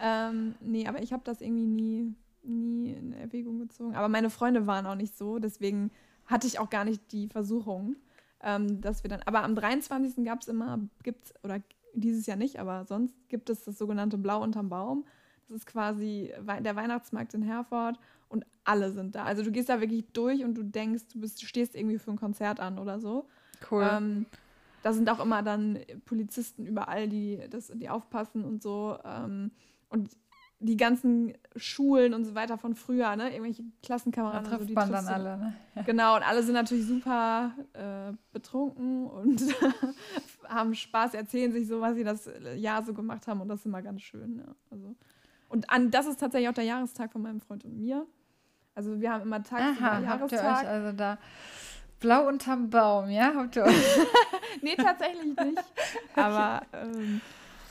Ähm, 0.00 0.54
nee, 0.60 0.86
aber 0.86 1.02
ich 1.02 1.12
habe 1.12 1.22
das 1.24 1.40
irgendwie 1.40 1.66
nie, 1.66 2.14
nie 2.42 2.92
in 2.92 3.12
Erwägung 3.12 3.58
gezogen. 3.58 3.96
Aber 3.96 4.08
meine 4.08 4.30
Freunde 4.30 4.66
waren 4.66 4.86
auch 4.86 4.94
nicht 4.94 5.16
so. 5.16 5.38
Deswegen 5.38 5.90
hatte 6.26 6.46
ich 6.46 6.58
auch 6.58 6.70
gar 6.70 6.84
nicht 6.84 7.10
die 7.12 7.28
Versuchung, 7.28 7.96
ähm, 8.40 8.80
dass 8.80 9.02
wir 9.02 9.10
dann. 9.10 9.22
Aber 9.24 9.42
am 9.42 9.54
23. 9.54 10.24
gab 10.24 10.42
es 10.42 10.48
immer, 10.48 10.78
gibt's, 11.02 11.34
oder 11.42 11.60
dieses 11.94 12.26
Jahr 12.26 12.36
nicht, 12.36 12.60
aber 12.60 12.84
sonst 12.84 13.14
gibt 13.28 13.50
es 13.50 13.64
das 13.64 13.78
sogenannte 13.78 14.18
Blau 14.18 14.42
unterm 14.42 14.68
Baum. 14.68 15.04
Das 15.48 15.56
ist 15.56 15.66
quasi 15.66 16.32
der 16.60 16.76
Weihnachtsmarkt 16.76 17.34
in 17.34 17.42
Herford 17.42 17.98
und 18.28 18.44
alle 18.64 18.92
sind 18.92 19.14
da. 19.14 19.24
Also 19.24 19.42
du 19.42 19.50
gehst 19.50 19.70
da 19.70 19.80
wirklich 19.80 20.04
durch 20.12 20.44
und 20.44 20.54
du 20.54 20.62
denkst, 20.62 21.04
du, 21.12 21.20
bist, 21.20 21.42
stehst 21.42 21.74
irgendwie 21.74 21.98
für 21.98 22.10
ein 22.10 22.18
Konzert 22.18 22.60
an 22.60 22.78
oder 22.78 23.00
so. 23.00 23.26
Cool. 23.70 23.88
Ähm, 23.90 24.26
da 24.82 24.92
sind 24.92 25.08
auch 25.10 25.20
immer 25.20 25.42
dann 25.42 25.78
Polizisten 26.04 26.66
überall, 26.66 27.08
die, 27.08 27.40
das, 27.50 27.72
die 27.74 27.88
aufpassen 27.88 28.44
und 28.44 28.62
so. 28.62 28.98
Ähm, 29.04 29.50
und 29.88 30.10
die 30.60 30.76
ganzen 30.76 31.34
Schulen 31.54 32.14
und 32.14 32.24
so 32.24 32.34
weiter 32.34 32.58
von 32.58 32.74
früher, 32.74 33.14
ne? 33.14 33.30
Irgendwelche 33.30 33.62
Klassenkameraden. 33.82 34.50
Da 34.50 34.56
trifft 34.56 34.68
so, 34.68 34.74
man 34.74 34.90
dann 34.90 35.06
alle, 35.06 35.36
ne? 35.38 35.54
Ja. 35.76 35.82
Genau, 35.82 36.16
und 36.16 36.28
alle 36.28 36.42
sind 36.42 36.54
natürlich 36.54 36.86
super 36.86 37.52
äh, 37.74 38.12
betrunken 38.32 39.06
und 39.06 39.40
haben 40.48 40.74
Spaß, 40.74 41.14
erzählen 41.14 41.52
sich 41.52 41.68
so, 41.68 41.80
was 41.80 41.94
sie 41.94 42.02
das 42.02 42.28
Jahr 42.56 42.82
so 42.82 42.92
gemacht 42.92 43.26
haben 43.28 43.40
und 43.40 43.48
das 43.48 43.60
ist 43.60 43.66
immer 43.66 43.82
ganz 43.82 44.02
schön, 44.02 44.38
ja. 44.38 44.54
Also, 44.70 44.96
und 45.48 45.70
an, 45.70 45.90
das 45.90 46.06
ist 46.06 46.18
tatsächlich 46.18 46.48
auch 46.48 46.54
der 46.54 46.64
Jahrestag 46.64 47.12
von 47.12 47.22
meinem 47.22 47.40
Freund 47.40 47.64
und 47.64 47.78
mir. 47.78 48.06
Also 48.74 49.00
wir 49.00 49.12
haben 49.12 49.22
immer 49.22 49.42
Tag 49.42 49.60
Aha, 49.60 50.00
Jahrestag. 50.00 50.20
Habt 50.20 50.32
ihr 50.32 50.38
euch 50.38 50.68
also 50.68 50.96
da 50.96 51.18
Blau 52.00 52.28
unterm 52.28 52.70
Baum, 52.70 53.10
ja? 53.10 53.32
Habt 53.34 53.56
ihr 53.56 53.66
nee, 54.62 54.76
tatsächlich 54.76 55.36
nicht. 55.36 55.64
Aber 56.14 56.62
ähm, 56.72 57.20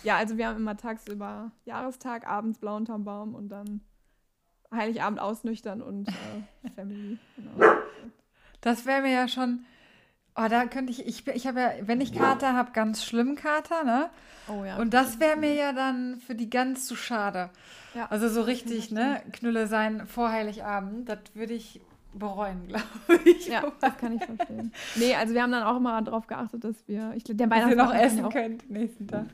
ja, 0.04 0.18
also 0.18 0.38
wir 0.38 0.48
haben 0.48 0.58
immer 0.58 0.78
tagsüber 0.78 1.52
Jahrestag, 1.66 2.28
abends 2.28 2.60
blau 2.60 2.76
unterm 2.76 3.04
Baum 3.04 3.36
und 3.36 3.50
dann 3.50 3.82
Heiligabend 4.74 5.20
ausnüchtern 5.20 5.82
und 5.82 6.10
äh, 6.10 6.70
Family. 6.76 7.18
Genau. 7.36 7.74
Das 8.62 8.86
wäre 8.86 9.02
mir 9.02 9.14
ja 9.14 9.28
schon. 9.28 9.66
Oh, 10.36 10.48
da 10.50 10.66
könnte 10.66 10.92
ich, 10.92 11.08
ich, 11.08 11.26
ich 11.28 11.48
habe 11.48 11.60
ja, 11.60 11.72
wenn 11.82 12.00
ich 12.00 12.14
Kater 12.14 12.54
habe, 12.54 12.72
ganz 12.72 13.04
schlimm 13.04 13.36
Kater, 13.36 13.84
ne? 13.84 14.10
Oh 14.48 14.64
ja. 14.64 14.78
Und 14.78 14.94
das 14.94 15.20
wäre 15.20 15.36
mir 15.36 15.54
ja 15.54 15.74
dann 15.74 16.20
für 16.20 16.36
die 16.36 16.50
ganz 16.50 16.86
zu 16.86 16.96
schade. 16.96 17.50
Ja. 17.96 18.06
Also 18.12 18.30
so 18.30 18.42
richtig, 18.44 18.92
ne? 18.92 19.24
Knülle 19.32 19.66
sein 19.66 20.06
vor 20.06 20.32
Heiligabend, 20.32 21.10
das 21.10 21.20
würde 21.34 21.54
ich 21.54 21.82
bereuen, 22.14 22.68
glaube 22.68 22.84
ich. 23.26 23.48
Ja, 23.48 23.64
das 23.80 23.98
kann 23.98 24.14
ich 24.14 24.24
verstehen. 24.24 24.72
Nee, 24.96 25.16
also 25.16 25.34
wir 25.34 25.44
haben 25.44 25.52
dann 25.52 25.64
auch 25.64 25.78
immer 25.78 26.02
darauf 26.02 26.28
geachtet, 26.28 26.64
dass 26.64 26.88
wir, 26.88 27.14
ich, 27.16 27.24
der 27.24 27.48
dass 27.48 27.70
ihr 27.70 27.76
noch 27.76 27.94
essen 27.94 28.26
auch, 28.26 28.32
könnt 28.32 28.70
nächsten 28.70 29.08
Tag. 29.08 29.28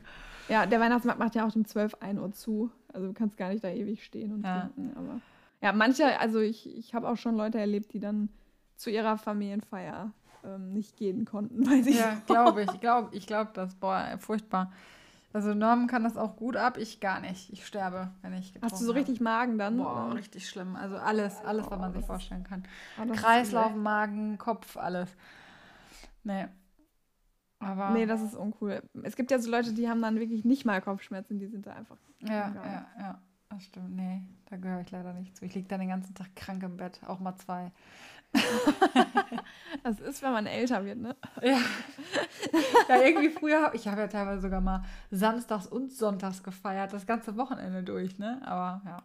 Ja, 0.49 0.65
der 0.65 0.79
Weihnachtsmarkt 0.79 1.19
macht 1.19 1.35
ja 1.35 1.47
auch 1.47 1.55
um 1.55 1.65
12, 1.65 1.95
1 2.01 2.19
Uhr 2.19 2.31
zu. 2.31 2.71
Also 2.91 3.07
du 3.07 3.13
kannst 3.13 3.37
gar 3.37 3.49
nicht 3.49 3.63
da 3.63 3.69
ewig 3.69 4.03
stehen 4.03 4.33
und 4.33 4.43
ja. 4.43 4.61
trinken. 4.61 4.91
Aber 4.97 5.21
ja, 5.61 5.71
manche, 5.71 6.19
also 6.19 6.39
ich, 6.39 6.75
ich 6.77 6.93
habe 6.93 7.07
auch 7.07 7.17
schon 7.17 7.35
Leute 7.35 7.57
erlebt, 7.57 7.93
die 7.93 7.99
dann 7.99 8.29
zu 8.75 8.89
ihrer 8.89 9.17
Familienfeier 9.17 10.11
ähm, 10.43 10.73
nicht 10.73 10.97
gehen 10.97 11.25
konnten, 11.25 11.65
weil 11.69 11.83
sie. 11.83 11.97
Ja, 11.97 12.21
glaube 12.25 12.63
ich. 12.63 12.79
Glaub, 12.81 13.13
ich 13.13 13.25
glaube 13.25 13.51
das. 13.53 13.75
Boah, 13.75 14.17
furchtbar. 14.19 14.71
Also 15.33 15.55
Norman 15.55 15.87
kann 15.87 16.03
das 16.03 16.15
auch 16.15 16.35
gut 16.35 16.55
ab, 16.55 16.77
ich 16.77 16.99
gar 16.99 17.19
nicht. 17.19 17.51
Ich 17.51 17.65
sterbe, 17.65 18.11
wenn 18.21 18.33
ich 18.33 18.53
Hast 18.61 18.79
du 18.79 18.85
so 18.85 18.91
richtig 18.91 19.19
Magen 19.19 19.57
dann? 19.57 19.77
Boah, 19.77 20.05
oder? 20.05 20.15
richtig 20.15 20.47
schlimm. 20.47 20.75
Also 20.75 20.95
alles, 20.97 21.43
alles, 21.43 21.65
oh, 21.65 21.71
was 21.71 21.79
man 21.79 21.93
sich 21.93 22.05
vorstellen 22.05 22.43
kann. 22.43 22.63
Oh, 23.01 23.11
Kreislauf, 23.11 23.73
Magen, 23.75 24.37
Kopf, 24.37 24.77
alles. 24.77 25.09
Nee. 26.23 26.45
Aber 27.57 27.91
nee, 27.91 28.05
das 28.05 28.21
ist 28.21 28.35
uncool. 28.35 28.83
Es 29.01 29.15
gibt 29.15 29.31
ja 29.31 29.39
so 29.39 29.49
Leute, 29.49 29.73
die 29.73 29.89
haben 29.89 30.01
dann 30.01 30.19
wirklich 30.19 30.45
nicht 30.45 30.65
mal 30.65 30.81
Kopfschmerzen, 30.81 31.39
die 31.39 31.47
sind 31.47 31.65
da 31.65 31.73
einfach. 31.73 31.97
Ja, 32.19 32.53
ja, 32.53 32.87
ja. 32.99 33.21
Das 33.49 33.63
stimmt. 33.63 33.95
Nee, 33.95 34.21
da 34.49 34.57
gehöre 34.57 34.81
ich 34.81 34.91
leider 34.91 35.13
nicht 35.13 35.35
zu. 35.35 35.45
Ich 35.45 35.55
liege 35.55 35.67
dann 35.67 35.79
den 35.79 35.89
ganzen 35.89 36.13
Tag 36.13 36.35
krank 36.35 36.61
im 36.63 36.77
Bett, 36.77 36.99
auch 37.07 37.19
mal 37.19 37.35
zwei. 37.37 37.71
das 39.83 39.99
ist, 39.99 40.21
wenn 40.23 40.33
man 40.33 40.45
älter 40.45 40.83
wird, 40.85 40.97
ne? 40.97 41.15
Ja. 41.41 41.57
Ja, 42.87 43.01
irgendwie 43.01 43.29
früher, 43.29 43.71
ich 43.73 43.87
habe 43.87 44.01
ja 44.01 44.07
teilweise 44.07 44.41
sogar 44.41 44.61
mal 44.61 44.83
samstags 45.11 45.67
und 45.67 45.91
sonntags 45.91 46.43
gefeiert, 46.43 46.93
das 46.93 47.05
ganze 47.05 47.37
Wochenende 47.37 47.83
durch, 47.83 48.17
ne? 48.19 48.41
Aber 48.45 48.81
ja. 48.85 49.03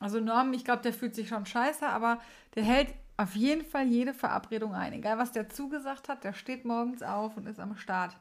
Also 0.00 0.18
Norm, 0.18 0.52
ich 0.52 0.64
glaube, 0.64 0.82
der 0.82 0.92
fühlt 0.92 1.14
sich 1.14 1.28
schon 1.28 1.46
scheiße, 1.46 1.86
aber 1.86 2.18
der 2.54 2.64
hält 2.64 2.94
auf 3.16 3.36
jeden 3.36 3.64
Fall 3.64 3.86
jede 3.86 4.14
Verabredung 4.14 4.74
ein. 4.74 4.92
Egal, 4.92 5.18
was 5.18 5.32
der 5.32 5.48
zugesagt 5.48 6.08
hat, 6.08 6.24
der 6.24 6.32
steht 6.32 6.64
morgens 6.64 7.02
auf 7.02 7.36
und 7.36 7.46
ist 7.46 7.60
am 7.60 7.76
Start. 7.76 8.16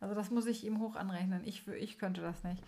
Also 0.00 0.14
das 0.14 0.30
muss 0.30 0.46
ich 0.46 0.64
ihm 0.64 0.80
hoch 0.80 0.96
anrechnen. 0.96 1.42
Ich, 1.44 1.66
ich 1.68 1.98
könnte 1.98 2.22
das 2.22 2.42
nicht. 2.42 2.62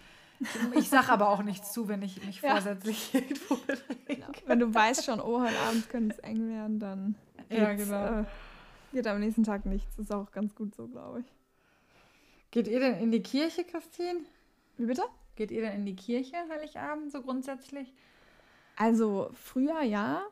Ich 0.74 0.88
sage 0.88 1.10
aber 1.10 1.28
auch 1.28 1.42
nichts 1.42 1.72
zu, 1.72 1.88
wenn 1.88 2.02
ich 2.02 2.24
mich 2.24 2.40
ja. 2.40 2.52
vorsätzlich 2.52 3.14
irgendwo 3.14 3.56
genau. 4.06 4.26
Wenn 4.46 4.58
du 4.58 4.74
weißt 4.74 5.04
schon, 5.04 5.20
oh, 5.20 5.40
heute 5.40 5.58
Abend 5.60 5.88
könnte 5.88 6.14
es 6.14 6.18
eng 6.20 6.48
werden, 6.48 6.78
dann 6.78 7.14
ja, 7.48 7.72
genau. 7.74 8.20
Äh, 8.20 8.24
geht 8.92 9.06
am 9.06 9.20
nächsten 9.20 9.44
Tag 9.44 9.66
nichts. 9.66 9.98
Ist 9.98 10.12
auch 10.12 10.30
ganz 10.32 10.54
gut 10.54 10.74
so, 10.74 10.88
glaube 10.88 11.20
ich. 11.20 11.26
Geht 12.50 12.68
ihr 12.68 12.80
denn 12.80 12.98
in 12.98 13.10
die 13.10 13.22
Kirche, 13.22 13.64
Christine? 13.64 14.20
Wie 14.76 14.86
bitte? 14.86 15.02
Geht 15.36 15.50
ihr 15.50 15.62
denn 15.62 15.74
in 15.74 15.86
die 15.86 15.96
Kirche 15.96 16.36
Heiligabend 16.50 17.10
so 17.10 17.22
grundsätzlich? 17.22 17.92
Also 18.76 19.30
früher 19.32 19.82
ja. 19.82 20.22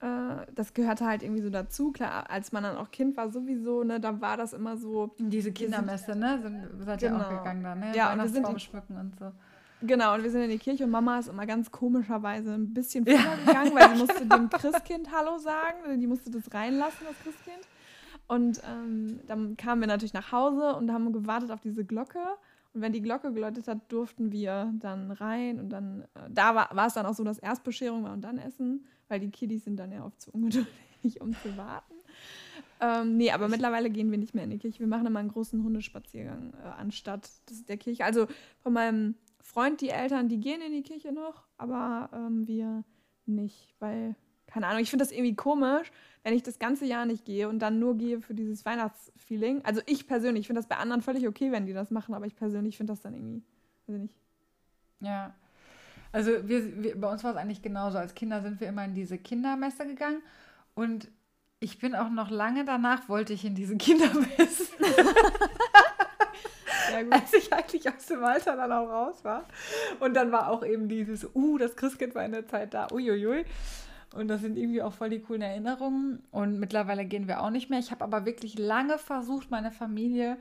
Äh, 0.00 0.46
das 0.54 0.74
gehörte 0.74 1.06
halt 1.06 1.22
irgendwie 1.22 1.42
so 1.42 1.50
dazu. 1.50 1.92
Klar, 1.92 2.30
als 2.30 2.52
man 2.52 2.62
dann 2.62 2.76
auch 2.76 2.90
Kind 2.90 3.16
war, 3.16 3.30
sowieso, 3.30 3.82
ne, 3.82 3.98
da 3.98 4.20
war 4.20 4.36
das 4.36 4.52
immer 4.52 4.76
so. 4.76 5.14
Diese 5.18 5.52
Kindermesse, 5.52 6.14
ne? 6.14 6.40
Sind, 6.40 6.84
seid 6.84 7.02
ihr 7.02 7.10
genau. 7.10 7.24
auch 7.24 7.30
gegangen 7.30 7.62
da, 7.62 7.74
ne? 7.74 7.92
Ja, 7.94 8.12
und 8.12 8.22
wir 8.22 8.28
sind 8.28 8.62
schmücken 8.62 8.96
und 8.96 9.18
so. 9.18 9.32
Genau, 9.80 10.14
und 10.14 10.24
wir 10.24 10.30
sind 10.30 10.42
in 10.42 10.50
die 10.50 10.58
Kirche 10.58 10.84
und 10.84 10.90
Mama 10.90 11.20
ist 11.20 11.28
immer 11.28 11.46
ganz 11.46 11.70
komischerweise 11.70 12.52
ein 12.52 12.74
bisschen 12.74 13.04
früher 13.04 13.14
ja. 13.14 13.36
gegangen, 13.46 13.74
weil 13.74 13.94
sie 13.94 13.98
musste 14.04 14.26
dem 14.26 14.50
Christkind 14.50 15.12
Hallo 15.12 15.38
sagen. 15.38 16.00
Die 16.00 16.06
musste 16.06 16.30
das 16.30 16.52
reinlassen, 16.52 17.06
das 17.06 17.16
Christkind. 17.22 17.66
Und 18.26 18.60
ähm, 18.68 19.20
dann 19.26 19.56
kamen 19.56 19.80
wir 19.80 19.88
natürlich 19.88 20.14
nach 20.14 20.32
Hause 20.32 20.74
und 20.76 20.92
haben 20.92 21.12
gewartet 21.12 21.50
auf 21.50 21.60
diese 21.60 21.84
Glocke. 21.84 22.18
Und 22.74 22.82
wenn 22.82 22.92
die 22.92 23.02
Glocke 23.02 23.32
geläutet 23.32 23.66
hat, 23.68 23.90
durften 23.90 24.30
wir 24.30 24.72
dann 24.78 25.10
rein. 25.10 25.58
Und 25.58 25.70
dann, 25.70 26.02
äh, 26.14 26.28
da 26.30 26.54
war, 26.54 26.74
war 26.74 26.86
es 26.86 26.94
dann 26.94 27.06
auch 27.06 27.14
so, 27.14 27.24
dass 27.24 27.38
Erstbescherung 27.38 28.04
war 28.04 28.12
und 28.12 28.22
dann 28.22 28.38
Essen 28.38 28.84
weil 29.08 29.20
die 29.20 29.30
Kiddies 29.30 29.64
sind 29.64 29.76
dann 29.76 29.92
ja 29.92 30.04
oft 30.04 30.20
zu 30.20 30.30
ungeduldig, 30.30 30.68
um 31.20 31.32
zu 31.34 31.56
warten. 31.56 31.94
Ähm, 32.80 33.16
nee, 33.16 33.32
aber 33.32 33.48
mittlerweile 33.48 33.90
gehen 33.90 34.10
wir 34.10 34.18
nicht 34.18 34.34
mehr 34.34 34.44
in 34.44 34.50
die 34.50 34.58
Kirche. 34.58 34.80
Wir 34.80 34.86
machen 34.86 35.06
immer 35.06 35.18
einen 35.18 35.30
großen 35.30 35.62
Hundespaziergang 35.62 36.52
äh, 36.62 36.68
anstatt 36.78 37.28
der 37.68 37.76
Kirche. 37.76 38.04
Also 38.04 38.26
von 38.60 38.72
meinem 38.72 39.16
Freund, 39.40 39.80
die 39.80 39.88
Eltern, 39.88 40.28
die 40.28 40.38
gehen 40.38 40.60
in 40.60 40.72
die 40.72 40.82
Kirche 40.82 41.12
noch, 41.12 41.44
aber 41.56 42.10
ähm, 42.12 42.46
wir 42.46 42.84
nicht, 43.26 43.74
weil, 43.80 44.14
keine 44.48 44.66
Ahnung, 44.66 44.82
ich 44.82 44.90
finde 44.90 45.04
das 45.04 45.12
irgendwie 45.12 45.36
komisch, 45.36 45.92
wenn 46.24 46.34
ich 46.34 46.42
das 46.42 46.58
ganze 46.58 46.84
Jahr 46.84 47.06
nicht 47.06 47.24
gehe 47.24 47.48
und 47.48 47.60
dann 47.60 47.78
nur 47.78 47.96
gehe 47.96 48.20
für 48.20 48.34
dieses 48.34 48.64
Weihnachtsfeeling. 48.64 49.64
Also 49.64 49.80
ich 49.86 50.06
persönlich 50.06 50.46
finde 50.46 50.60
das 50.60 50.68
bei 50.68 50.76
anderen 50.76 51.02
völlig 51.02 51.28
okay, 51.28 51.52
wenn 51.52 51.66
die 51.66 51.72
das 51.72 51.90
machen, 51.90 52.14
aber 52.14 52.26
ich 52.26 52.34
persönlich 52.34 52.76
finde 52.76 52.92
das 52.92 53.00
dann 53.00 53.14
irgendwie, 53.14 53.42
weiß 53.86 53.96
ich 53.96 54.02
nicht. 54.02 54.14
Ja, 55.00 55.34
also 56.10 56.48
wir, 56.48 56.82
wir, 56.82 57.00
bei 57.00 57.10
uns 57.10 57.22
war 57.22 57.32
es 57.32 57.36
eigentlich 57.36 57.62
genauso. 57.62 57.98
Als 57.98 58.14
Kinder 58.14 58.42
sind 58.42 58.60
wir 58.60 58.68
immer 58.68 58.84
in 58.84 58.94
diese 58.94 59.18
Kindermesse 59.18 59.86
gegangen 59.86 60.22
und 60.74 61.08
ich 61.60 61.78
bin 61.78 61.94
auch 61.94 62.10
noch 62.10 62.30
lange 62.30 62.64
danach, 62.64 63.08
wollte 63.08 63.32
ich 63.32 63.44
in 63.44 63.54
diese 63.54 63.76
Kindermesse. 63.78 64.68
ja, 66.92 66.98
Als 67.10 67.34
ich 67.34 67.52
eigentlich 67.52 67.88
aus 67.88 68.06
dem 68.06 68.24
Alter 68.24 68.56
dann 68.56 68.72
auch 68.72 68.88
raus 68.88 69.24
war. 69.24 69.46
Und 70.00 70.14
dann 70.14 70.32
war 70.32 70.48
auch 70.50 70.64
eben 70.64 70.88
dieses, 70.88 71.28
uh, 71.34 71.58
das 71.58 71.76
Christkind 71.76 72.14
war 72.14 72.24
in 72.24 72.32
der 72.32 72.46
Zeit 72.46 72.74
da, 72.74 72.88
uiuiui. 72.90 73.44
Und 74.14 74.28
das 74.28 74.40
sind 74.40 74.56
irgendwie 74.56 74.82
auch 74.82 74.92
voll 74.92 75.10
die 75.10 75.20
coolen 75.20 75.42
Erinnerungen. 75.42 76.22
Und 76.30 76.58
mittlerweile 76.58 77.04
gehen 77.04 77.28
wir 77.28 77.42
auch 77.42 77.50
nicht 77.50 77.70
mehr. 77.70 77.78
Ich 77.78 77.90
habe 77.90 78.04
aber 78.04 78.24
wirklich 78.24 78.58
lange 78.58 78.98
versucht, 78.98 79.50
meine 79.50 79.70
Familie 79.70 80.38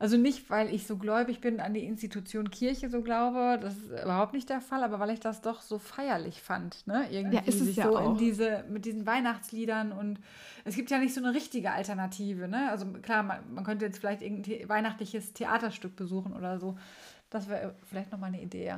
also 0.00 0.16
nicht, 0.16 0.48
weil 0.48 0.72
ich 0.72 0.86
so 0.86 0.96
gläubig 0.96 1.40
bin 1.40 1.58
an 1.58 1.74
die 1.74 1.84
Institution 1.84 2.50
Kirche 2.50 2.88
so 2.88 3.02
glaube, 3.02 3.58
das 3.60 3.74
ist 3.76 4.04
überhaupt 4.04 4.32
nicht 4.32 4.48
der 4.48 4.60
Fall, 4.60 4.84
aber 4.84 5.00
weil 5.00 5.10
ich 5.10 5.18
das 5.18 5.40
doch 5.40 5.60
so 5.60 5.78
feierlich 5.78 6.40
fand, 6.40 6.86
ne? 6.86 7.08
Irgendwie 7.10 7.36
ja, 7.36 7.42
ist 7.42 7.60
es 7.60 7.66
sich 7.66 7.76
ja 7.76 7.86
so 7.86 7.98
auch. 7.98 8.12
in 8.12 8.16
diese, 8.16 8.64
mit 8.68 8.84
diesen 8.84 9.06
Weihnachtsliedern 9.06 9.90
und 9.90 10.20
es 10.64 10.76
gibt 10.76 10.90
ja 10.90 10.98
nicht 10.98 11.14
so 11.14 11.20
eine 11.20 11.34
richtige 11.34 11.72
Alternative, 11.72 12.46
ne? 12.46 12.70
Also 12.70 12.86
klar, 13.02 13.24
man, 13.24 13.38
man 13.52 13.64
könnte 13.64 13.86
jetzt 13.86 13.98
vielleicht 13.98 14.22
irgendein 14.22 14.68
weihnachtliches 14.68 15.32
Theaterstück 15.32 15.96
besuchen 15.96 16.32
oder 16.32 16.60
so. 16.60 16.78
Das 17.30 17.48
wäre 17.48 17.74
vielleicht 17.90 18.12
nochmal 18.12 18.28
eine 18.28 18.40
Idee. 18.40 18.76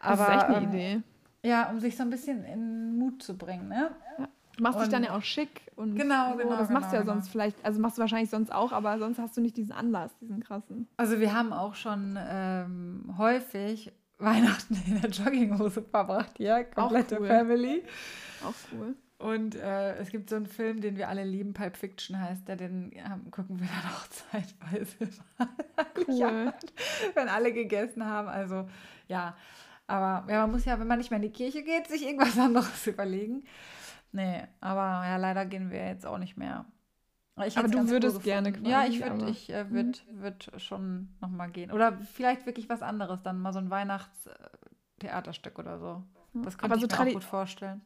Aber, 0.00 0.16
das 0.16 0.20
ist 0.20 0.34
echt 0.34 0.44
eine 0.46 0.56
ähm, 0.56 0.68
Idee. 0.70 1.02
Ja, 1.42 1.70
um 1.70 1.80
sich 1.80 1.96
so 1.96 2.02
ein 2.02 2.10
bisschen 2.10 2.44
in 2.44 2.98
Mut 2.98 3.22
zu 3.22 3.36
bringen, 3.36 3.68
ne? 3.68 3.90
Ja. 4.18 4.28
Du 4.56 4.62
machst 4.62 4.78
und 4.78 4.84
dich 4.84 4.92
dann 4.92 5.04
ja 5.04 5.14
auch 5.14 5.22
schick 5.22 5.70
und 5.76 5.96
genau, 5.96 6.32
so. 6.32 6.38
genau. 6.38 6.56
Das 6.56 6.68
genau, 6.68 6.80
machst 6.80 6.92
du 6.92 6.96
ja 6.96 7.02
genau. 7.02 7.14
sonst 7.14 7.28
vielleicht, 7.28 7.62
also 7.64 7.78
machst 7.78 7.98
du 7.98 8.00
wahrscheinlich 8.00 8.30
sonst 8.30 8.50
auch, 8.50 8.72
aber 8.72 8.98
sonst 8.98 9.18
hast 9.18 9.36
du 9.36 9.42
nicht 9.42 9.56
diesen 9.56 9.72
Anlass, 9.72 10.16
diesen 10.18 10.42
krassen. 10.42 10.88
Also 10.96 11.20
wir 11.20 11.34
haben 11.34 11.52
auch 11.52 11.74
schon 11.74 12.18
ähm, 12.18 13.14
häufig 13.18 13.92
Weihnachten 14.18 14.82
in 14.86 15.00
der 15.00 15.10
Jogginghose 15.10 15.82
verbracht 15.82 16.32
hier, 16.38 16.64
komplette 16.64 17.20
cool. 17.20 17.26
Family. 17.26 17.84
Auch 18.42 18.54
cool. 18.72 18.94
Und 19.18 19.54
äh, 19.56 19.96
es 19.96 20.10
gibt 20.10 20.28
so 20.28 20.36
einen 20.36 20.46
Film, 20.46 20.80
den 20.80 20.96
wir 20.96 21.08
alle 21.08 21.24
lieben, 21.24 21.54
Pulp 21.54 21.76
Fiction 21.76 22.20
heißt 22.20 22.48
der, 22.48 22.56
den 22.56 22.92
ähm, 22.94 23.30
gucken 23.30 23.60
wir 23.60 23.66
dann 23.66 23.92
auch 23.92 24.06
zeitweise. 24.30 25.10
cool. 26.08 26.52
wenn 27.14 27.28
alle 27.28 27.52
gegessen 27.52 28.04
haben. 28.04 28.28
Also 28.28 28.68
ja, 29.08 29.34
aber 29.86 30.30
ja, 30.30 30.42
man 30.42 30.52
muss 30.52 30.64
ja, 30.64 30.78
wenn 30.78 30.86
man 30.86 30.98
nicht 30.98 31.10
mehr 31.10 31.18
in 31.18 31.22
die 31.22 31.32
Kirche 31.32 31.62
geht, 31.62 31.86
sich 31.88 32.04
irgendwas 32.04 32.38
anderes 32.38 32.86
überlegen. 32.86 33.44
Nee, 34.12 34.44
aber 34.60 35.06
ja, 35.06 35.16
leider 35.16 35.46
gehen 35.46 35.70
wir 35.70 35.86
jetzt 35.86 36.06
auch 36.06 36.18
nicht 36.18 36.36
mehr. 36.36 36.64
aber 37.36 37.68
du 37.68 37.88
würdest 37.88 38.22
gerne 38.22 38.52
quasi, 38.52 38.70
Ja, 38.70 38.84
ich 38.84 39.02
würde 39.02 39.28
ich, 39.28 39.50
äh, 39.50 39.70
würd, 39.70 40.04
mhm. 40.10 40.22
würd 40.22 40.50
schon 40.58 41.08
nochmal 41.20 41.50
gehen. 41.50 41.70
Oder 41.70 41.98
vielleicht 42.14 42.46
wirklich 42.46 42.68
was 42.68 42.82
anderes, 42.82 43.22
dann 43.22 43.38
mal 43.38 43.52
so 43.52 43.58
ein 43.58 43.70
Weihnachtstheaterstück 43.70 45.58
oder 45.58 45.78
so. 45.78 46.02
Das 46.34 46.58
kann 46.58 46.70
aber 46.70 46.76
ich 46.80 46.90
so 46.90 47.02
mir 47.02 47.10
auch 47.10 47.12
gut 47.14 47.24
vorstellen. 47.24 47.82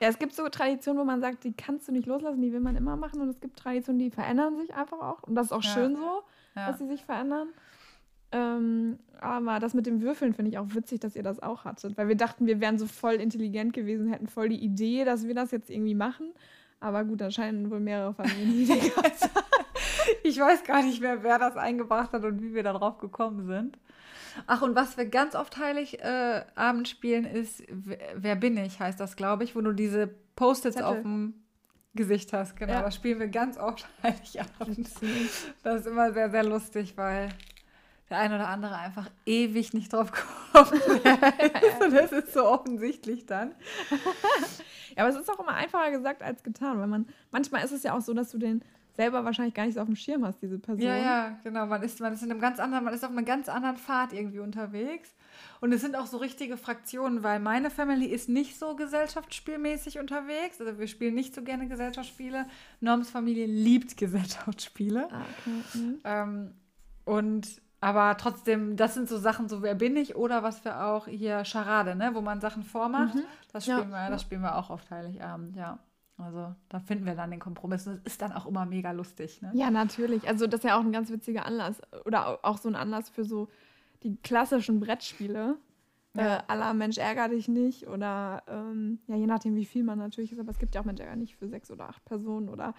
Ja, 0.00 0.08
es 0.08 0.18
gibt 0.18 0.34
so 0.34 0.48
Traditionen, 0.48 1.00
wo 1.00 1.04
man 1.04 1.20
sagt, 1.20 1.44
die 1.44 1.52
kannst 1.52 1.86
du 1.86 1.92
nicht 1.92 2.06
loslassen, 2.06 2.42
die 2.42 2.52
will 2.52 2.60
man 2.60 2.74
immer 2.74 2.96
machen. 2.96 3.20
Und 3.20 3.28
es 3.28 3.40
gibt 3.40 3.56
Traditionen, 3.56 4.00
die 4.00 4.10
verändern 4.10 4.56
sich 4.56 4.74
einfach 4.74 5.00
auch. 5.00 5.22
Und 5.22 5.36
das 5.36 5.46
ist 5.46 5.52
auch 5.52 5.62
ja. 5.62 5.70
schön 5.70 5.94
so, 5.94 6.22
ja. 6.56 6.66
dass 6.66 6.78
sie 6.78 6.88
sich 6.88 7.04
verändern. 7.04 7.48
Ähm, 8.32 8.98
aber 9.20 9.60
das 9.60 9.74
mit 9.74 9.86
dem 9.86 10.02
Würfeln 10.02 10.34
finde 10.34 10.50
ich 10.50 10.58
auch 10.58 10.74
witzig, 10.74 11.00
dass 11.00 11.14
ihr 11.14 11.22
das 11.22 11.40
auch 11.40 11.64
hattet. 11.64 11.96
Weil 11.96 12.08
wir 12.08 12.16
dachten, 12.16 12.46
wir 12.46 12.60
wären 12.60 12.78
so 12.78 12.86
voll 12.86 13.14
intelligent 13.14 13.72
gewesen, 13.72 14.08
hätten 14.08 14.26
voll 14.26 14.48
die 14.48 14.62
Idee, 14.62 15.04
dass 15.04 15.26
wir 15.26 15.34
das 15.34 15.52
jetzt 15.52 15.70
irgendwie 15.70 15.94
machen. 15.94 16.32
Aber 16.80 17.04
gut, 17.04 17.20
da 17.20 17.30
scheinen 17.30 17.70
wohl 17.70 17.78
mehrere 17.78 18.14
Familien 18.14 18.50
die 18.50 18.62
Idee 18.64 18.88
gehabt 18.96 19.30
Ich 20.24 20.38
weiß 20.38 20.64
gar 20.64 20.82
nicht 20.82 21.00
mehr, 21.00 21.22
wer 21.22 21.38
das 21.38 21.56
eingebracht 21.56 22.12
hat 22.12 22.24
und 22.24 22.42
wie 22.42 22.54
wir 22.54 22.62
da 22.62 22.72
drauf 22.72 22.98
gekommen 22.98 23.46
sind. 23.46 23.78
Ach, 24.46 24.62
und 24.62 24.74
was 24.74 24.96
wir 24.96 25.06
ganz 25.06 25.34
oft 25.34 25.56
Heiligabend 25.58 26.86
äh, 26.86 26.90
spielen, 26.90 27.24
ist 27.24 27.62
Wer 27.68 28.36
bin 28.36 28.56
ich, 28.56 28.80
heißt 28.80 28.98
das, 28.98 29.14
glaube 29.14 29.44
ich, 29.44 29.54
wo 29.54 29.60
du 29.60 29.72
diese 29.72 30.08
Post-its 30.34 30.80
auf 30.80 31.02
dem 31.02 31.34
Gesicht 31.94 32.32
hast. 32.32 32.56
Genau, 32.56 32.72
ja. 32.72 32.82
das 32.82 32.94
spielen 32.94 33.20
wir 33.20 33.28
ganz 33.28 33.58
oft 33.58 33.86
Heiligabend. 34.02 34.88
Das 35.62 35.80
ist 35.80 35.86
immer 35.86 36.12
sehr, 36.12 36.30
sehr 36.30 36.44
lustig, 36.44 36.96
weil 36.96 37.28
der 38.12 38.20
ein 38.20 38.32
oder 38.32 38.48
andere 38.48 38.76
einfach 38.76 39.10
ewig 39.26 39.72
nicht 39.72 39.92
drauf 39.92 40.12
kommt. 40.12 40.72
und 41.80 41.92
das 41.92 42.12
ist 42.12 42.32
so 42.34 42.44
offensichtlich 42.44 43.26
dann. 43.26 43.52
ja, 44.96 45.04
aber 45.04 45.08
es 45.08 45.16
ist 45.16 45.30
auch 45.30 45.40
immer 45.40 45.54
einfacher 45.54 45.90
gesagt 45.90 46.22
als 46.22 46.42
getan, 46.42 46.78
weil 46.78 46.86
man 46.86 47.06
manchmal 47.30 47.64
ist 47.64 47.72
es 47.72 47.82
ja 47.82 47.96
auch 47.96 48.02
so, 48.02 48.12
dass 48.12 48.30
du 48.30 48.38
den 48.38 48.62
selber 48.94 49.24
wahrscheinlich 49.24 49.54
gar 49.54 49.64
nicht 49.64 49.74
so 49.74 49.80
auf 49.80 49.86
dem 49.86 49.96
Schirm 49.96 50.24
hast, 50.26 50.42
diese 50.42 50.58
Person. 50.58 50.86
Ja, 50.86 50.96
ja, 50.96 51.38
genau. 51.42 51.64
Man 51.64 51.82
ist, 51.82 52.00
man 52.00 52.12
ist 52.12 52.22
in 52.22 52.30
einem 52.30 52.40
ganz 52.40 52.60
anderen, 52.60 52.84
man 52.84 52.92
ist 52.92 53.02
auf 53.02 53.10
einer 53.10 53.22
ganz 53.22 53.48
anderen 53.48 53.78
Fahrt 53.78 54.12
irgendwie 54.12 54.40
unterwegs. 54.40 55.14
Und 55.62 55.72
es 55.72 55.80
sind 55.80 55.96
auch 55.96 56.06
so 56.06 56.18
richtige 56.18 56.58
Fraktionen, 56.58 57.22
weil 57.22 57.40
meine 57.40 57.70
Family 57.70 58.04
ist 58.04 58.28
nicht 58.28 58.58
so 58.58 58.76
gesellschaftsspielmäßig 58.76 59.98
unterwegs. 59.98 60.60
Also 60.60 60.78
wir 60.78 60.86
spielen 60.86 61.14
nicht 61.14 61.34
so 61.34 61.42
gerne 61.42 61.66
Gesellschaftsspiele. 61.68 62.44
Norms 62.80 63.08
Familie 63.08 63.46
liebt 63.46 63.96
Gesellschaftsspiele. 63.96 65.08
Ah, 65.10 65.22
okay. 65.22 65.78
Mhm. 65.78 65.98
Ähm, 66.04 66.50
und 67.06 67.62
aber 67.82 68.16
trotzdem, 68.16 68.76
das 68.76 68.94
sind 68.94 69.08
so 69.08 69.18
Sachen, 69.18 69.48
so 69.48 69.60
wer 69.60 69.74
bin 69.74 69.96
ich 69.96 70.14
oder 70.14 70.44
was 70.44 70.64
wir 70.64 70.84
auch 70.84 71.08
hier 71.08 71.44
Charade, 71.44 71.96
ne, 71.96 72.12
wo 72.14 72.20
man 72.20 72.40
Sachen 72.40 72.62
vormacht. 72.62 73.16
Mhm. 73.16 73.24
Das 73.52 73.64
spielen 73.64 73.90
ja. 73.90 74.04
wir, 74.04 74.10
das 74.10 74.22
spielen 74.22 74.40
wir 74.40 74.56
auch 74.56 74.70
auf 74.70 74.88
Heiligabend, 74.88 75.56
ja. 75.56 75.80
Also 76.16 76.54
da 76.68 76.78
finden 76.78 77.06
wir 77.06 77.16
dann 77.16 77.32
den 77.32 77.40
Kompromiss. 77.40 77.82
Das 77.82 77.98
ist 78.04 78.22
dann 78.22 78.30
auch 78.30 78.46
immer 78.46 78.66
mega 78.66 78.92
lustig. 78.92 79.42
Ne? 79.42 79.50
Ja, 79.54 79.72
natürlich. 79.72 80.28
Also 80.28 80.46
das 80.46 80.60
ist 80.60 80.64
ja 80.64 80.78
auch 80.78 80.84
ein 80.84 80.92
ganz 80.92 81.10
witziger 81.10 81.44
Anlass. 81.44 81.80
Oder 82.04 82.38
auch 82.44 82.58
so 82.58 82.68
ein 82.68 82.76
Anlass 82.76 83.10
für 83.10 83.24
so 83.24 83.48
die 84.04 84.14
klassischen 84.22 84.78
Brettspiele. 84.78 85.56
Ja. 86.14 86.36
Äh, 86.36 86.42
aller 86.46 86.74
Mensch 86.74 86.98
ärger 86.98 87.30
dich 87.30 87.48
nicht. 87.48 87.88
Oder 87.88 88.44
ähm, 88.46 89.00
ja, 89.08 89.16
je 89.16 89.26
nachdem, 89.26 89.56
wie 89.56 89.64
viel 89.64 89.82
man 89.82 89.98
natürlich 89.98 90.30
ist. 90.30 90.38
Aber 90.38 90.50
es 90.50 90.58
gibt 90.58 90.76
ja 90.76 90.82
auch 90.82 90.84
Mensch 90.84 91.00
ärger 91.00 91.16
nicht 91.16 91.34
für 91.34 91.48
sechs 91.48 91.68
oder 91.68 91.88
acht 91.88 92.04
Personen. 92.04 92.48
Oder 92.48 92.74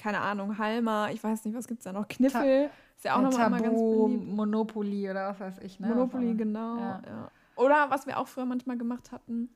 keine 0.00 0.20
Ahnung, 0.20 0.58
Halma, 0.58 1.10
ich 1.10 1.22
weiß 1.22 1.44
nicht, 1.44 1.54
was 1.54 1.68
gibt 1.68 1.80
es 1.80 1.84
da 1.84 1.92
noch? 1.92 2.08
Kniffel. 2.08 2.68
Ta 2.68 2.74
ist 2.96 3.04
ja 3.04 3.16
auch 3.16 3.22
nochmal 3.22 3.60
ganz 3.60 3.80
beliebt. 3.80 4.28
Monopoly 4.28 5.10
oder 5.10 5.28
was 5.28 5.40
weiß 5.40 5.58
ich. 5.62 5.78
Ne? 5.78 5.88
Monopoly, 5.88 6.34
genau. 6.34 6.76
Ja. 6.78 7.02
Ja. 7.06 7.30
Oder 7.56 7.90
was 7.90 8.06
wir 8.06 8.18
auch 8.18 8.26
früher 8.26 8.46
manchmal 8.46 8.78
gemacht 8.78 9.12
hatten, 9.12 9.50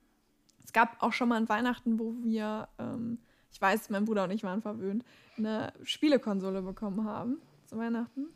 es 0.62 0.72
gab 0.72 1.02
auch 1.02 1.12
schon 1.12 1.28
mal 1.28 1.36
ein 1.36 1.48
Weihnachten, 1.48 1.98
wo 1.98 2.14
wir, 2.22 2.68
ähm, 2.78 3.18
ich 3.50 3.60
weiß, 3.60 3.88
mein 3.90 4.04
Bruder 4.04 4.24
und 4.24 4.30
ich 4.30 4.44
waren 4.44 4.60
verwöhnt, 4.60 5.04
eine 5.38 5.72
Spielekonsole 5.82 6.62
bekommen 6.62 7.06
haben 7.06 7.38
zu 7.66 7.78
Weihnachten. 7.78 8.26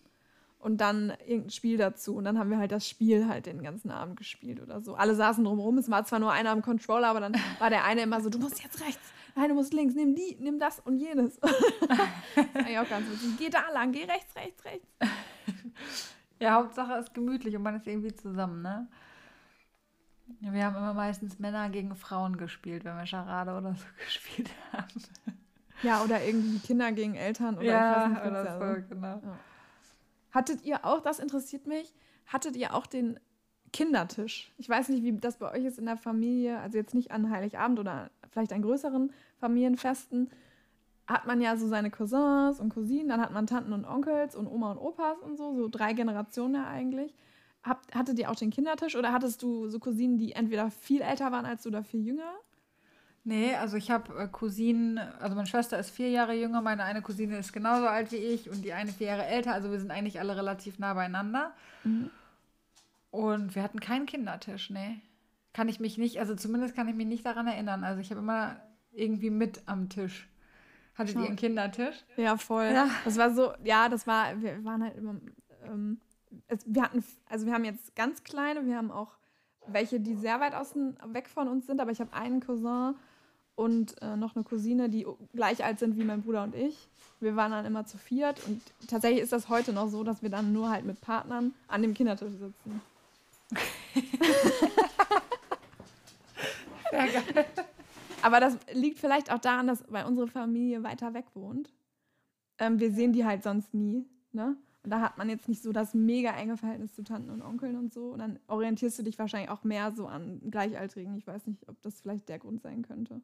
Und 0.60 0.80
dann 0.80 1.12
irgendein 1.26 1.50
Spiel 1.50 1.76
dazu. 1.76 2.16
Und 2.16 2.24
dann 2.24 2.38
haben 2.38 2.50
wir 2.50 2.58
halt 2.58 2.72
das 2.72 2.88
Spiel 2.88 3.28
halt 3.28 3.46
den 3.46 3.62
ganzen 3.62 3.90
Abend 3.90 4.16
gespielt 4.16 4.60
oder 4.60 4.80
so. 4.80 4.94
Alle 4.94 5.14
saßen 5.14 5.44
drumherum. 5.44 5.78
Es 5.78 5.88
war 5.88 6.04
zwar 6.04 6.18
nur 6.18 6.32
einer 6.32 6.50
am 6.50 6.62
Controller, 6.62 7.08
aber 7.08 7.20
dann 7.20 7.34
war 7.60 7.70
der 7.70 7.84
eine 7.84 8.02
immer 8.02 8.20
so, 8.20 8.28
du 8.28 8.38
musst 8.38 8.62
jetzt 8.62 8.80
rechts, 8.84 9.12
nein, 9.38 9.48
du 9.50 9.54
musst 9.54 9.72
links, 9.72 9.94
nimm 9.94 10.14
die, 10.14 10.36
nimm 10.40 10.58
das 10.58 10.80
und 10.80 10.98
jenes. 10.98 11.36
das 11.40 11.50
ist 11.50 12.78
auch 12.78 12.88
ganz 12.88 13.08
witzig. 13.10 13.36
Geh 13.38 13.48
da 13.48 13.70
lang, 13.72 13.92
geh 13.92 14.04
rechts, 14.04 14.34
rechts, 14.36 14.64
rechts. 14.64 14.88
Ja, 16.40 16.54
Hauptsache 16.54 16.92
ist 16.92 17.14
gemütlich 17.14 17.56
und 17.56 17.64
man 17.64 17.74
ist 17.74 17.86
irgendwie 17.88 18.14
zusammen, 18.14 18.62
ne? 18.62 18.86
Wir 20.38 20.66
haben 20.66 20.76
immer 20.76 20.94
meistens 20.94 21.40
Männer 21.40 21.68
gegen 21.68 21.96
Frauen 21.96 22.36
gespielt, 22.36 22.84
wenn 22.84 22.96
wir 22.96 23.06
Charade 23.06 23.56
oder 23.56 23.74
so 23.74 23.84
gespielt 24.04 24.48
haben. 24.72 25.02
Ja, 25.82 26.04
oder 26.04 26.22
irgendwie 26.22 26.60
Kinder 26.60 26.92
gegen 26.92 27.16
Eltern 27.16 27.56
oder 27.56 27.64
ja, 27.64 28.06
nicht, 28.06 28.20
oder 28.20 28.44
so, 28.44 28.64
also. 28.64 28.88
genau. 28.88 29.20
Ja. 29.24 29.38
Hattet 30.30 30.62
ihr 30.62 30.84
auch, 30.84 31.00
das 31.00 31.18
interessiert 31.18 31.66
mich, 31.66 31.92
hattet 32.26 32.54
ihr 32.54 32.72
auch 32.72 32.86
den 32.86 33.18
Kindertisch? 33.72 34.52
Ich 34.58 34.68
weiß 34.68 34.88
nicht, 34.88 35.02
wie 35.02 35.12
das 35.12 35.38
bei 35.38 35.52
euch 35.52 35.64
ist 35.64 35.78
in 35.78 35.86
der 35.86 35.96
Familie, 35.96 36.58
also 36.58 36.78
jetzt 36.78 36.94
nicht 36.94 37.10
an 37.10 37.30
Heiligabend 37.30 37.78
oder 37.78 38.10
vielleicht 38.30 38.52
an 38.52 38.62
größeren 38.62 39.12
Familienfesten, 39.40 40.30
hat 41.06 41.26
man 41.26 41.40
ja 41.40 41.56
so 41.56 41.66
seine 41.66 41.90
Cousins 41.90 42.60
und 42.60 42.68
Cousinen, 42.68 43.08
dann 43.08 43.20
hat 43.20 43.32
man 43.32 43.46
Tanten 43.46 43.72
und 43.72 43.86
Onkels 43.86 44.36
und 44.36 44.46
Oma 44.46 44.72
und 44.72 44.78
Opas 44.78 45.18
und 45.22 45.36
so, 45.38 45.54
so 45.54 45.68
drei 45.68 45.94
Generationen 45.94 46.54
ja 46.54 46.66
eigentlich. 46.68 47.14
Habt, 47.62 47.94
hattet 47.94 48.18
ihr 48.18 48.30
auch 48.30 48.36
den 48.36 48.50
Kindertisch 48.50 48.94
oder 48.94 49.12
hattest 49.12 49.42
du 49.42 49.68
so 49.68 49.78
Cousinen, 49.78 50.18
die 50.18 50.32
entweder 50.32 50.70
viel 50.70 51.00
älter 51.00 51.32
waren 51.32 51.46
als 51.46 51.62
du 51.62 51.70
oder 51.70 51.82
viel 51.82 52.06
jünger? 52.06 52.34
Nee, 53.24 53.54
also 53.56 53.76
ich 53.76 53.90
habe 53.90 54.16
äh, 54.18 54.28
Cousinen, 54.28 54.98
also 54.98 55.34
meine 55.34 55.46
Schwester 55.46 55.78
ist 55.78 55.90
vier 55.90 56.08
Jahre 56.08 56.34
jünger, 56.34 56.62
meine 56.62 56.84
eine 56.84 57.02
Cousine 57.02 57.38
ist 57.38 57.52
genauso 57.52 57.86
alt 57.86 58.12
wie 58.12 58.16
ich 58.16 58.48
und 58.48 58.64
die 58.64 58.72
eine 58.72 58.92
vier 58.92 59.08
Jahre 59.08 59.26
älter, 59.26 59.52
also 59.52 59.70
wir 59.70 59.78
sind 59.78 59.90
eigentlich 59.90 60.20
alle 60.20 60.36
relativ 60.36 60.78
nah 60.78 60.94
beieinander. 60.94 61.52
Mhm. 61.84 62.10
Und 63.10 63.54
wir 63.54 63.62
hatten 63.62 63.80
keinen 63.80 64.06
Kindertisch, 64.06 64.70
nee. 64.70 65.00
Kann 65.52 65.68
ich 65.68 65.80
mich 65.80 65.98
nicht, 65.98 66.20
also 66.20 66.34
zumindest 66.34 66.74
kann 66.74 66.88
ich 66.88 66.94
mich 66.94 67.06
nicht 67.06 67.24
daran 67.24 67.46
erinnern. 67.46 67.84
Also 67.84 68.00
ich 68.00 68.10
habe 68.10 68.20
immer 68.20 68.60
irgendwie 68.92 69.30
mit 69.30 69.62
am 69.66 69.88
Tisch. 69.88 70.28
Hattet 70.94 71.16
ihr 71.16 71.26
einen 71.26 71.36
Kindertisch? 71.36 72.04
Ja, 72.16 72.36
voll. 72.36 72.70
Ja. 72.72 72.90
Das 73.04 73.16
war 73.16 73.32
so, 73.32 73.52
ja, 73.62 73.88
das 73.88 74.06
war, 74.06 74.40
wir 74.42 74.64
waren 74.64 74.82
halt 74.82 74.96
immer, 74.96 75.14
ähm, 75.64 76.00
es, 76.48 76.60
wir 76.66 76.82
hatten, 76.82 77.04
also 77.28 77.46
wir 77.46 77.54
haben 77.54 77.64
jetzt 77.64 77.94
ganz 77.94 78.24
kleine, 78.24 78.66
wir 78.66 78.76
haben 78.76 78.90
auch 78.90 79.12
welche, 79.66 80.00
die 80.00 80.14
sehr 80.14 80.40
weit 80.40 80.54
außen 80.54 80.98
weg 81.12 81.28
von 81.28 81.48
uns 81.48 81.66
sind, 81.66 81.80
aber 81.80 81.90
ich 81.90 82.00
habe 82.00 82.12
einen 82.12 82.40
Cousin 82.40 82.94
und 83.54 84.00
äh, 84.02 84.16
noch 84.16 84.34
eine 84.34 84.44
Cousine, 84.44 84.88
die 84.88 85.06
gleich 85.34 85.64
alt 85.64 85.78
sind 85.78 85.96
wie 85.96 86.04
mein 86.04 86.22
Bruder 86.22 86.42
und 86.44 86.54
ich. 86.54 86.88
Wir 87.20 87.36
waren 87.36 87.50
dann 87.50 87.64
immer 87.64 87.84
zu 87.86 87.98
viert 87.98 88.40
und 88.46 88.60
tatsächlich 88.88 89.22
ist 89.22 89.32
das 89.32 89.48
heute 89.48 89.72
noch 89.72 89.88
so, 89.88 90.04
dass 90.04 90.22
wir 90.22 90.30
dann 90.30 90.52
nur 90.52 90.70
halt 90.70 90.84
mit 90.84 91.00
Partnern 91.00 91.54
an 91.66 91.82
dem 91.82 91.94
Kindertisch 91.94 92.32
sitzen. 92.32 92.80
Sehr 96.90 97.06
geil. 97.06 97.46
Aber 98.22 98.40
das 98.40 98.56
liegt 98.72 98.98
vielleicht 98.98 99.32
auch 99.32 99.38
daran, 99.38 99.66
dass 99.66 99.84
weil 99.88 100.04
unsere 100.04 100.26
Familie 100.26 100.82
weiter 100.82 101.14
weg 101.14 101.26
wohnt. 101.34 101.72
Ähm, 102.58 102.80
wir 102.80 102.92
sehen 102.92 103.12
die 103.12 103.24
halt 103.24 103.42
sonst 103.42 103.74
nie. 103.74 104.06
Ne? 104.32 104.56
Und 104.82 104.90
da 104.90 105.00
hat 105.00 105.18
man 105.18 105.28
jetzt 105.28 105.48
nicht 105.48 105.62
so 105.62 105.72
das 105.72 105.94
mega 105.94 106.30
enge 106.30 106.56
Verhältnis 106.56 106.94
zu 106.94 107.02
Tanten 107.02 107.30
und 107.30 107.42
Onkeln 107.42 107.76
und 107.76 107.92
so. 107.92 108.10
Und 108.10 108.20
dann 108.20 108.38
orientierst 108.48 108.98
du 108.98 109.02
dich 109.02 109.18
wahrscheinlich 109.18 109.50
auch 109.50 109.64
mehr 109.64 109.92
so 109.92 110.06
an 110.06 110.40
Gleichaltrigen. 110.50 111.16
Ich 111.16 111.26
weiß 111.26 111.46
nicht, 111.46 111.68
ob 111.68 111.80
das 111.82 112.00
vielleicht 112.00 112.28
der 112.28 112.38
Grund 112.38 112.62
sein 112.62 112.82
könnte. 112.82 113.20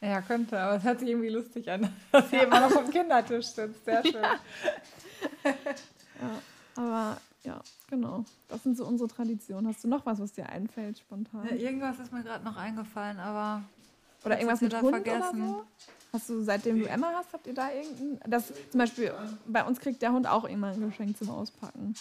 Ja, 0.00 0.20
könnte, 0.20 0.58
aber 0.58 0.76
es 0.76 0.84
hört 0.84 1.00
sich 1.00 1.08
irgendwie 1.08 1.30
lustig 1.30 1.70
an, 1.70 1.88
dass 2.12 2.30
sie 2.30 2.36
ja. 2.36 2.42
immer 2.42 2.60
noch 2.60 2.76
am 2.76 2.90
Kindertisch 2.90 3.46
sitzt. 3.46 3.84
Sehr 3.84 4.02
schön. 4.04 4.22
Ja. 4.22 5.50
ja, 6.20 6.42
aber 6.76 7.20
ja, 7.46 7.60
genau. 7.88 8.24
Das 8.48 8.62
sind 8.64 8.76
so 8.76 8.84
unsere 8.84 9.08
Traditionen. 9.08 9.68
Hast 9.68 9.84
du 9.84 9.88
noch 9.88 10.04
was, 10.04 10.18
was 10.18 10.32
dir 10.32 10.48
einfällt 10.48 10.98
spontan? 10.98 11.46
Ja, 11.48 11.54
irgendwas 11.54 11.98
ist 12.00 12.12
mir 12.12 12.22
gerade 12.22 12.44
noch 12.44 12.56
eingefallen, 12.56 13.18
aber. 13.20 13.62
Oder 14.24 14.38
irgendwas 14.38 14.60
mit 14.60 14.74
Hund 14.80 14.90
vergessen. 14.90 15.42
Oder 15.42 15.48
so? 15.48 15.64
Hast 16.12 16.28
du, 16.28 16.42
seitdem 16.42 16.80
du 16.80 16.88
Emma 16.88 17.12
hast, 17.14 17.32
habt 17.32 17.46
ihr 17.46 17.54
da 17.54 17.70
irgendein. 17.70 18.30
Das, 18.30 18.52
zum 18.70 18.78
Beispiel, 18.78 19.12
bei 19.46 19.64
uns 19.64 19.78
kriegt 19.78 20.02
der 20.02 20.12
Hund 20.12 20.26
auch 20.26 20.44
immer 20.44 20.68
ein 20.68 20.80
Geschenk 20.80 21.16
zum 21.16 21.30
Auspacken. 21.30 21.94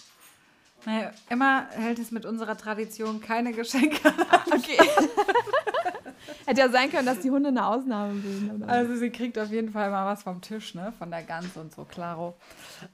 Naja, 0.85 1.11
Emma 1.29 1.67
hält 1.69 1.99
es 1.99 2.11
mit 2.11 2.25
unserer 2.25 2.57
Tradition 2.57 3.21
keine 3.21 3.53
Geschenke. 3.53 3.97
okay. 4.51 4.77
Hätte 6.45 6.61
ja 6.61 6.69
sein 6.69 6.91
können, 6.91 7.05
dass 7.05 7.19
die 7.19 7.29
Hunde 7.29 7.49
eine 7.49 7.65
Ausnahme 7.65 8.13
bilden. 8.13 8.63
Oder? 8.63 8.67
Also 8.67 8.95
sie 8.95 9.09
kriegt 9.09 9.37
auf 9.37 9.51
jeden 9.51 9.71
Fall 9.71 9.91
mal 9.91 10.05
was 10.05 10.23
vom 10.23 10.41
Tisch, 10.41 10.75
ne? 10.75 10.93
Von 10.97 11.11
der 11.11 11.23
Gans 11.23 11.55
und 11.55 11.73
so, 11.73 11.85
klaro. 11.85 12.35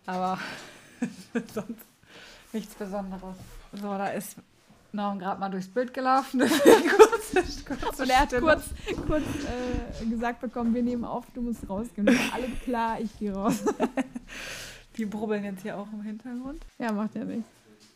Aber 0.05 0.37
sonst 1.53 1.90
nichts 2.53 2.73
Besonderes. 2.75 3.35
So, 3.73 3.87
da 3.87 4.07
ist 4.07 4.37
Norm 4.93 5.19
gerade 5.19 5.39
mal 5.39 5.49
durchs 5.49 5.69
Bild 5.69 5.93
gelaufen. 5.93 6.39
kurz, 6.39 7.65
kurz 7.65 7.99
und 7.99 8.09
er 8.09 8.19
hat 8.19 8.29
kurz, 8.39 8.69
kurz 9.07 9.23
äh, 10.01 10.05
gesagt 10.05 10.41
bekommen, 10.41 10.73
wir 10.73 10.83
nehmen 10.83 11.05
auf, 11.05 11.25
du 11.33 11.41
musst 11.41 11.67
rausgehen. 11.69 12.07
Alles 12.07 12.49
klar, 12.63 12.99
ich 12.99 13.17
gehe 13.17 13.33
raus. 13.33 13.63
Die 14.97 15.05
brubbeln 15.05 15.43
jetzt 15.45 15.61
hier 15.61 15.77
auch 15.77 15.87
im 15.93 16.01
Hintergrund. 16.01 16.65
Ja, 16.77 16.91
macht 16.91 17.15
ja 17.15 17.23
nichts. 17.23 17.47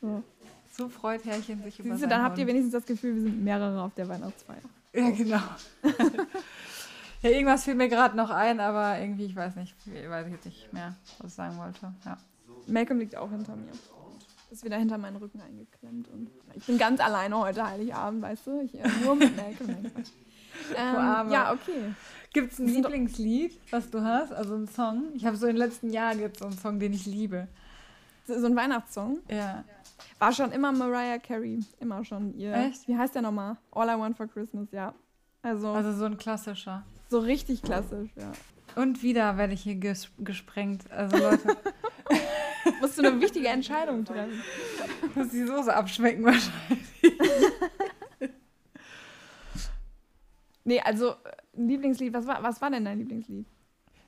So. 0.01 0.23
so 0.71 0.87
freut 0.87 1.25
Herrchen 1.25 1.61
sich 1.63 1.79
über 1.79 1.91
Siehste, 1.91 2.07
Dann 2.07 2.23
habt 2.23 2.37
ihr 2.37 2.47
wenigstens 2.47 2.71
das 2.71 2.85
Gefühl, 2.85 3.15
wir 3.15 3.21
sind 3.23 3.43
mehrere 3.43 3.81
auf 3.81 3.93
der 3.95 4.07
Weihnachtsfeier. 4.07 4.61
Ja, 4.93 5.09
genau. 5.09 5.41
ja, 7.21 7.29
irgendwas 7.29 7.65
fiel 7.65 7.75
mir 7.75 7.89
gerade 7.89 8.15
noch 8.15 8.29
ein, 8.29 8.61
aber 8.61 8.97
irgendwie, 8.99 9.25
ich 9.25 9.35
weiß 9.35 9.57
nicht, 9.57 9.75
ich 9.85 10.09
weiß 10.09 10.27
jetzt 10.31 10.45
nicht 10.45 10.71
mehr, 10.71 10.95
was 11.19 11.31
ich 11.31 11.35
sagen 11.35 11.57
wollte. 11.57 11.93
Ja. 12.05 12.17
Malcolm 12.67 12.99
liegt 12.99 13.17
auch 13.17 13.29
hinter 13.29 13.57
mir. 13.57 13.73
Ist 14.55 14.63
wieder 14.63 14.77
hinter 14.77 14.97
meinen 14.97 15.17
Rücken 15.17 15.41
eingeklemmt. 15.41 16.07
Und 16.07 16.29
ich 16.53 16.65
bin 16.65 16.77
ganz 16.77 17.01
alleine 17.01 17.37
heute 17.37 17.67
Heiligabend, 17.67 18.21
weißt 18.21 18.47
du? 18.47 18.61
Ich, 18.61 18.73
äh, 18.73 18.87
nur 19.03 19.13
mit 19.13 19.35
Malcolm. 19.35 19.69
ähm, 20.77 21.29
ja, 21.29 21.51
okay. 21.51 21.93
Gibt 22.31 22.53
es 22.53 22.59
ein 22.59 22.67
Lieblingslied, 22.69 23.59
was 23.69 23.89
du 23.89 24.01
hast? 24.01 24.31
Also 24.31 24.55
ein 24.55 24.69
Song? 24.69 25.09
Ich 25.13 25.25
habe 25.25 25.35
so 25.35 25.45
in 25.47 25.57
den 25.57 25.59
letzten 25.61 25.89
Jahren 25.89 26.21
jetzt 26.21 26.39
so 26.39 26.45
einen 26.45 26.57
Song, 26.57 26.79
den 26.79 26.93
ich 26.93 27.05
liebe. 27.05 27.49
So, 28.25 28.39
so 28.39 28.45
ein 28.45 28.55
Weihnachtssong? 28.55 29.19
Ja. 29.29 29.65
War 30.19 30.31
schon 30.31 30.53
immer 30.53 30.71
Mariah 30.71 31.17
Carey. 31.17 31.59
Immer 31.81 32.05
schon 32.05 32.33
ihr. 32.33 32.53
Echt? 32.53 32.87
Wie 32.87 32.95
heißt 32.97 33.13
der 33.13 33.23
nochmal? 33.23 33.57
All 33.71 33.89
I 33.89 33.99
Want 33.99 34.15
for 34.15 34.27
Christmas, 34.27 34.71
ja. 34.71 34.95
Also, 35.41 35.67
also 35.71 35.91
so 35.91 36.05
ein 36.05 36.15
klassischer. 36.17 36.85
So 37.09 37.19
richtig 37.19 37.61
klassisch, 37.61 38.09
ja. 38.15 38.31
Und 38.81 39.03
wieder 39.03 39.35
werde 39.35 39.53
ich 39.53 39.63
hier 39.63 39.75
ges 39.75 40.11
gesprengt. 40.17 40.89
Also 40.91 41.17
Leute. 41.17 41.57
Musst 42.81 42.97
du 42.97 43.03
eine 43.03 43.19
wichtige 43.21 43.47
Entscheidung 43.47 44.05
treffen. 44.05 44.41
Muss 45.13 45.29
die 45.29 45.43
Soße 45.43 45.73
abschmecken 45.73 46.23
wahrscheinlich. 46.23 46.85
nee, 50.63 50.79
also 50.81 51.15
ein 51.57 51.67
Lieblingslied, 51.67 52.13
was 52.13 52.27
war, 52.27 52.41
was 52.43 52.61
war 52.61 52.69
denn 52.69 52.85
dein 52.85 52.99
Lieblingslied? 52.99 53.45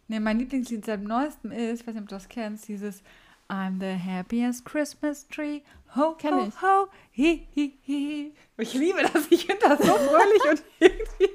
Nee, 0.07 0.19
mein 0.19 0.39
Lieblingslied 0.39 0.85
seit 0.85 1.01
neuestem 1.03 1.51
ist, 1.51 1.81
ich 1.81 1.87
weiß 1.87 1.93
nicht, 1.93 2.03
ob 2.03 2.09
du 2.09 2.15
das 2.15 2.29
kennst, 2.29 2.67
dieses 2.67 3.03
I'm 3.49 3.79
the 3.79 3.97
happiest 3.97 4.65
Christmas 4.65 5.25
tree. 5.27 5.63
Ho, 5.95 6.15
Kenn 6.15 6.33
ho, 6.33 6.47
ich. 6.47 6.61
ho, 6.61 6.89
hi, 7.15 7.47
hi, 7.55 7.73
hi. 7.87 8.33
Ich 8.57 8.73
liebe 8.73 9.01
das. 9.01 9.27
Ich 9.29 9.45
finde 9.47 9.61
das 9.69 9.79
so 9.79 9.93
fröhlich 9.93 10.41
und 10.49 10.63
irgendwie 10.79 11.29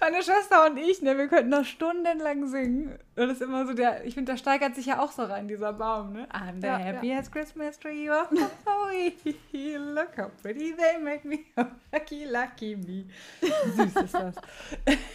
meine 0.00 0.22
Schwester 0.22 0.66
und 0.66 0.76
ich, 0.76 1.02
ne, 1.02 1.16
wir 1.16 1.28
könnten 1.28 1.52
das 1.52 1.68
stundenlang 1.68 2.48
singen. 2.48 2.98
Und 3.14 3.28
das 3.28 3.32
ist 3.32 3.42
immer 3.42 3.64
so 3.64 3.74
der, 3.74 4.04
ich 4.04 4.14
finde, 4.14 4.32
da 4.32 4.36
steigert 4.36 4.74
sich 4.74 4.86
ja 4.86 5.00
auch 5.00 5.12
so 5.12 5.22
rein, 5.22 5.46
dieser 5.46 5.72
Baum, 5.72 6.14
ne? 6.14 6.26
I'm 6.32 6.60
the 6.60 6.66
ja, 6.66 6.78
happiest 6.78 7.32
ja. 7.32 7.40
Christmas 7.40 7.78
tree. 7.78 8.10
Oh, 8.10 8.24
ho, 8.30 8.50
ho, 8.66 8.88
hi, 8.90 9.14
hi, 9.52 9.76
look 9.76 10.18
how 10.18 10.30
pretty 10.42 10.74
they 10.74 10.98
make 10.98 11.26
me. 11.26 11.44
Lucky, 11.92 12.24
lucky 12.24 12.76
me. 12.76 13.06
Süß 13.40 14.02
ist 14.02 14.14
das. 14.14 14.34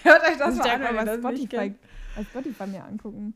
Hört 0.04 0.24
euch 0.24 0.38
das, 0.38 0.56
das 0.56 0.58
mal 0.58 0.70
an, 0.70 0.98
wenn 0.98 1.06
das 1.06 1.18
Spotify, 1.18 1.76
Spotify 2.32 2.68
mir 2.68 2.86
angucken. 2.86 3.34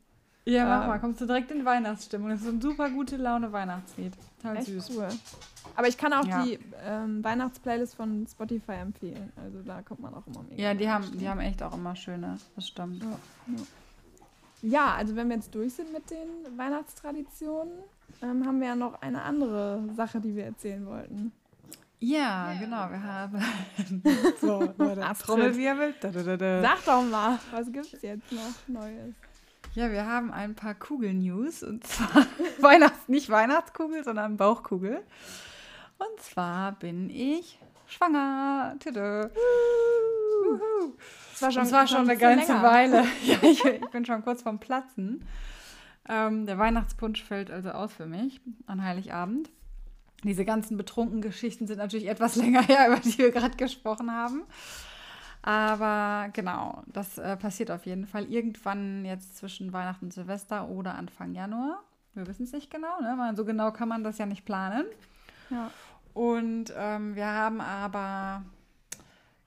Ja, 0.51 0.65
mach 0.65 0.83
äh, 0.83 0.87
mal, 0.87 0.99
kommst 0.99 1.21
du 1.21 1.25
direkt 1.25 1.51
in 1.51 1.63
Weihnachtsstimmung. 1.63 2.29
Das 2.29 2.41
ist 2.41 2.47
ein 2.47 2.61
super 2.61 2.89
gute 2.89 3.17
Laune 3.17 3.51
Weihnachtslied. 3.51 4.13
Total 4.41 4.57
echt 4.57 4.65
süß. 4.67 4.91
Cool. 4.95 5.07
Aber 5.75 5.87
ich 5.87 5.97
kann 5.97 6.11
auch 6.13 6.25
ja. 6.25 6.43
die 6.43 6.59
ähm, 6.85 7.23
Weihnachtsplaylist 7.23 7.95
von 7.95 8.27
Spotify 8.29 8.73
empfehlen. 8.73 9.31
Also 9.41 9.61
da 9.63 9.81
kommt 9.81 10.01
man 10.01 10.13
auch 10.13 10.27
immer 10.27 10.43
mega. 10.49 10.61
Ja, 10.61 10.73
die 10.73 10.89
haben, 10.89 11.17
die 11.17 11.29
haben 11.29 11.39
echt 11.39 11.63
auch 11.63 11.73
immer 11.73 11.95
schöne. 11.95 12.37
Das 12.55 12.67
stimmt. 12.67 13.01
Ja, 13.01 13.09
ja. 13.47 14.69
ja, 14.69 14.95
also 14.95 15.15
wenn 15.15 15.29
wir 15.29 15.37
jetzt 15.37 15.55
durch 15.55 15.73
sind 15.73 15.93
mit 15.93 16.09
den 16.09 16.57
Weihnachtstraditionen, 16.57 17.73
ähm, 18.21 18.45
haben 18.45 18.59
wir 18.59 18.67
ja 18.67 18.75
noch 18.75 19.01
eine 19.01 19.21
andere 19.21 19.81
Sache, 19.95 20.19
die 20.19 20.35
wir 20.35 20.45
erzählen 20.45 20.85
wollten. 20.85 21.31
Ja, 21.99 22.53
genau, 22.59 22.89
wir 22.89 23.03
haben. 23.03 23.43
so, 24.41 24.73
Leute, 24.77 25.05
Trommelwirbel. 25.23 25.93
Sag 26.01 26.83
doch 26.83 27.03
mal, 27.03 27.39
was 27.51 27.71
gibt 27.71 27.93
es 27.93 28.01
jetzt 28.01 28.31
noch 28.31 28.67
Neues? 28.67 29.13
Ja, 29.73 29.89
wir 29.89 30.05
haben 30.05 30.31
ein 30.33 30.53
paar 30.53 30.75
Kugel-News 30.75 31.63
und 31.63 31.87
zwar 31.87 32.25
Weihnachts-, 32.59 33.07
nicht 33.07 33.29
Weihnachtskugel, 33.29 34.03
sondern 34.03 34.35
Bauchkugel. 34.35 35.01
Und 35.97 36.19
zwar 36.19 36.73
bin 36.73 37.09
ich 37.09 37.57
schwanger. 37.87 38.75
Tüde. 38.79 39.31
Das 41.31 41.41
war 41.41 41.51
schon, 41.51 41.63
das 41.63 41.71
war 41.71 41.87
schon 41.87 42.09
eine 42.09 42.17
ganze 42.17 42.51
länger. 42.51 42.63
Weile. 42.63 43.03
ja, 43.23 43.37
ich, 43.43 43.63
ich, 43.63 43.89
bin 43.91 44.03
schon 44.05 44.23
kurz 44.23 44.41
vorm 44.41 44.59
Platzen. 44.59 45.25
Ähm, 46.09 46.45
der 46.45 46.57
Weihnachtspunsch 46.57 47.23
fällt 47.23 47.49
also 47.49 47.69
aus 47.69 47.93
für 47.93 48.07
mich 48.07 48.41
an 48.65 48.83
Heiligabend. 48.83 49.49
Diese 50.23 50.43
ganzen 50.43 50.75
betrunkenen 50.75 51.21
Geschichten 51.21 51.65
sind 51.67 51.77
natürlich 51.77 52.07
etwas 52.07 52.35
länger 52.37 52.61
her, 52.63 52.87
über 52.87 52.99
die 52.99 53.17
wir 53.17 53.31
gerade 53.31 53.55
gesprochen 53.55 54.11
haben. 54.11 54.43
Aber 55.43 56.29
genau, 56.33 56.83
das 56.87 57.17
äh, 57.17 57.35
passiert 57.35 57.71
auf 57.71 57.85
jeden 57.85 58.05
Fall 58.05 58.25
irgendwann 58.25 59.05
jetzt 59.05 59.37
zwischen 59.37 59.73
Weihnachten 59.73 60.05
und 60.05 60.13
Silvester 60.13 60.69
oder 60.69 60.95
Anfang 60.95 61.33
Januar. 61.33 61.83
Wir 62.13 62.27
wissen 62.27 62.43
es 62.43 62.51
nicht 62.51 62.69
genau, 62.69 62.99
ne? 63.01 63.15
weil 63.17 63.35
so 63.35 63.45
genau 63.45 63.71
kann 63.71 63.89
man 63.89 64.03
das 64.03 64.17
ja 64.17 64.25
nicht 64.25 64.45
planen. 64.45 64.85
Ja. 65.49 65.71
Und 66.13 66.73
ähm, 66.77 67.15
wir 67.15 67.27
haben 67.27 67.61
aber 67.61 68.43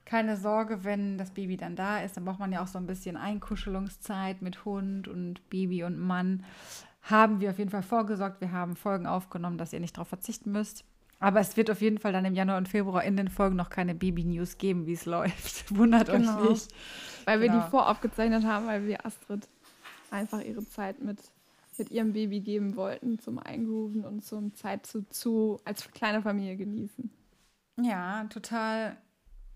keine 0.03 0.37
Sorge, 0.37 0.83
wenn 0.83 1.17
das 1.17 1.31
Baby 1.31 1.57
dann 1.57 1.75
da 1.75 1.99
ist, 1.99 2.17
dann 2.17 2.25
braucht 2.25 2.39
man 2.39 2.51
ja 2.51 2.61
auch 2.61 2.67
so 2.67 2.77
ein 2.77 2.87
bisschen 2.87 3.17
Einkuschelungszeit 3.17 4.41
mit 4.41 4.65
Hund 4.65 5.07
und 5.07 5.49
Baby 5.49 5.83
und 5.83 5.97
Mann. 5.97 6.43
Haben 7.01 7.39
wir 7.39 7.51
auf 7.51 7.59
jeden 7.59 7.69
Fall 7.69 7.83
vorgesorgt. 7.83 8.41
Wir 8.41 8.51
haben 8.51 8.75
Folgen 8.75 9.07
aufgenommen, 9.07 9.57
dass 9.57 9.73
ihr 9.73 9.79
nicht 9.79 9.97
darauf 9.97 10.07
verzichten 10.07 10.51
müsst. 10.51 10.85
Aber 11.19 11.39
es 11.39 11.55
wird 11.57 11.71
auf 11.71 11.81
jeden 11.81 11.97
Fall 11.97 12.11
dann 12.13 12.25
im 12.25 12.35
Januar 12.35 12.57
und 12.57 12.67
Februar 12.67 13.03
in 13.03 13.17
den 13.17 13.29
Folgen 13.29 13.55
noch 13.55 13.69
keine 13.69 13.95
Baby-News 13.95 14.57
geben, 14.57 14.85
wie 14.85 14.93
es 14.93 15.05
läuft. 15.05 15.69
Wundert 15.75 16.07
genau. 16.07 16.41
euch 16.41 16.49
nicht. 16.49 16.67
Weil 17.25 17.39
wir 17.39 17.47
die 17.47 17.55
genau. 17.55 17.69
voraufgezeichnet 17.69 18.43
haben, 18.43 18.67
weil 18.67 18.85
wir 18.85 19.05
Astrid 19.05 19.47
einfach 20.11 20.41
ihre 20.41 20.65
Zeit 20.67 21.01
mit, 21.01 21.19
mit 21.77 21.89
ihrem 21.91 22.13
Baby 22.13 22.41
geben 22.41 22.75
wollten 22.75 23.19
zum 23.19 23.39
Eingrooven 23.39 24.03
und 24.03 24.23
zum 24.23 24.53
Zeit 24.53 24.85
zu, 24.85 25.07
zu 25.09 25.59
als 25.65 25.89
kleine 25.91 26.21
Familie 26.21 26.57
genießen. 26.57 27.09
Ja, 27.81 28.25
total 28.25 28.97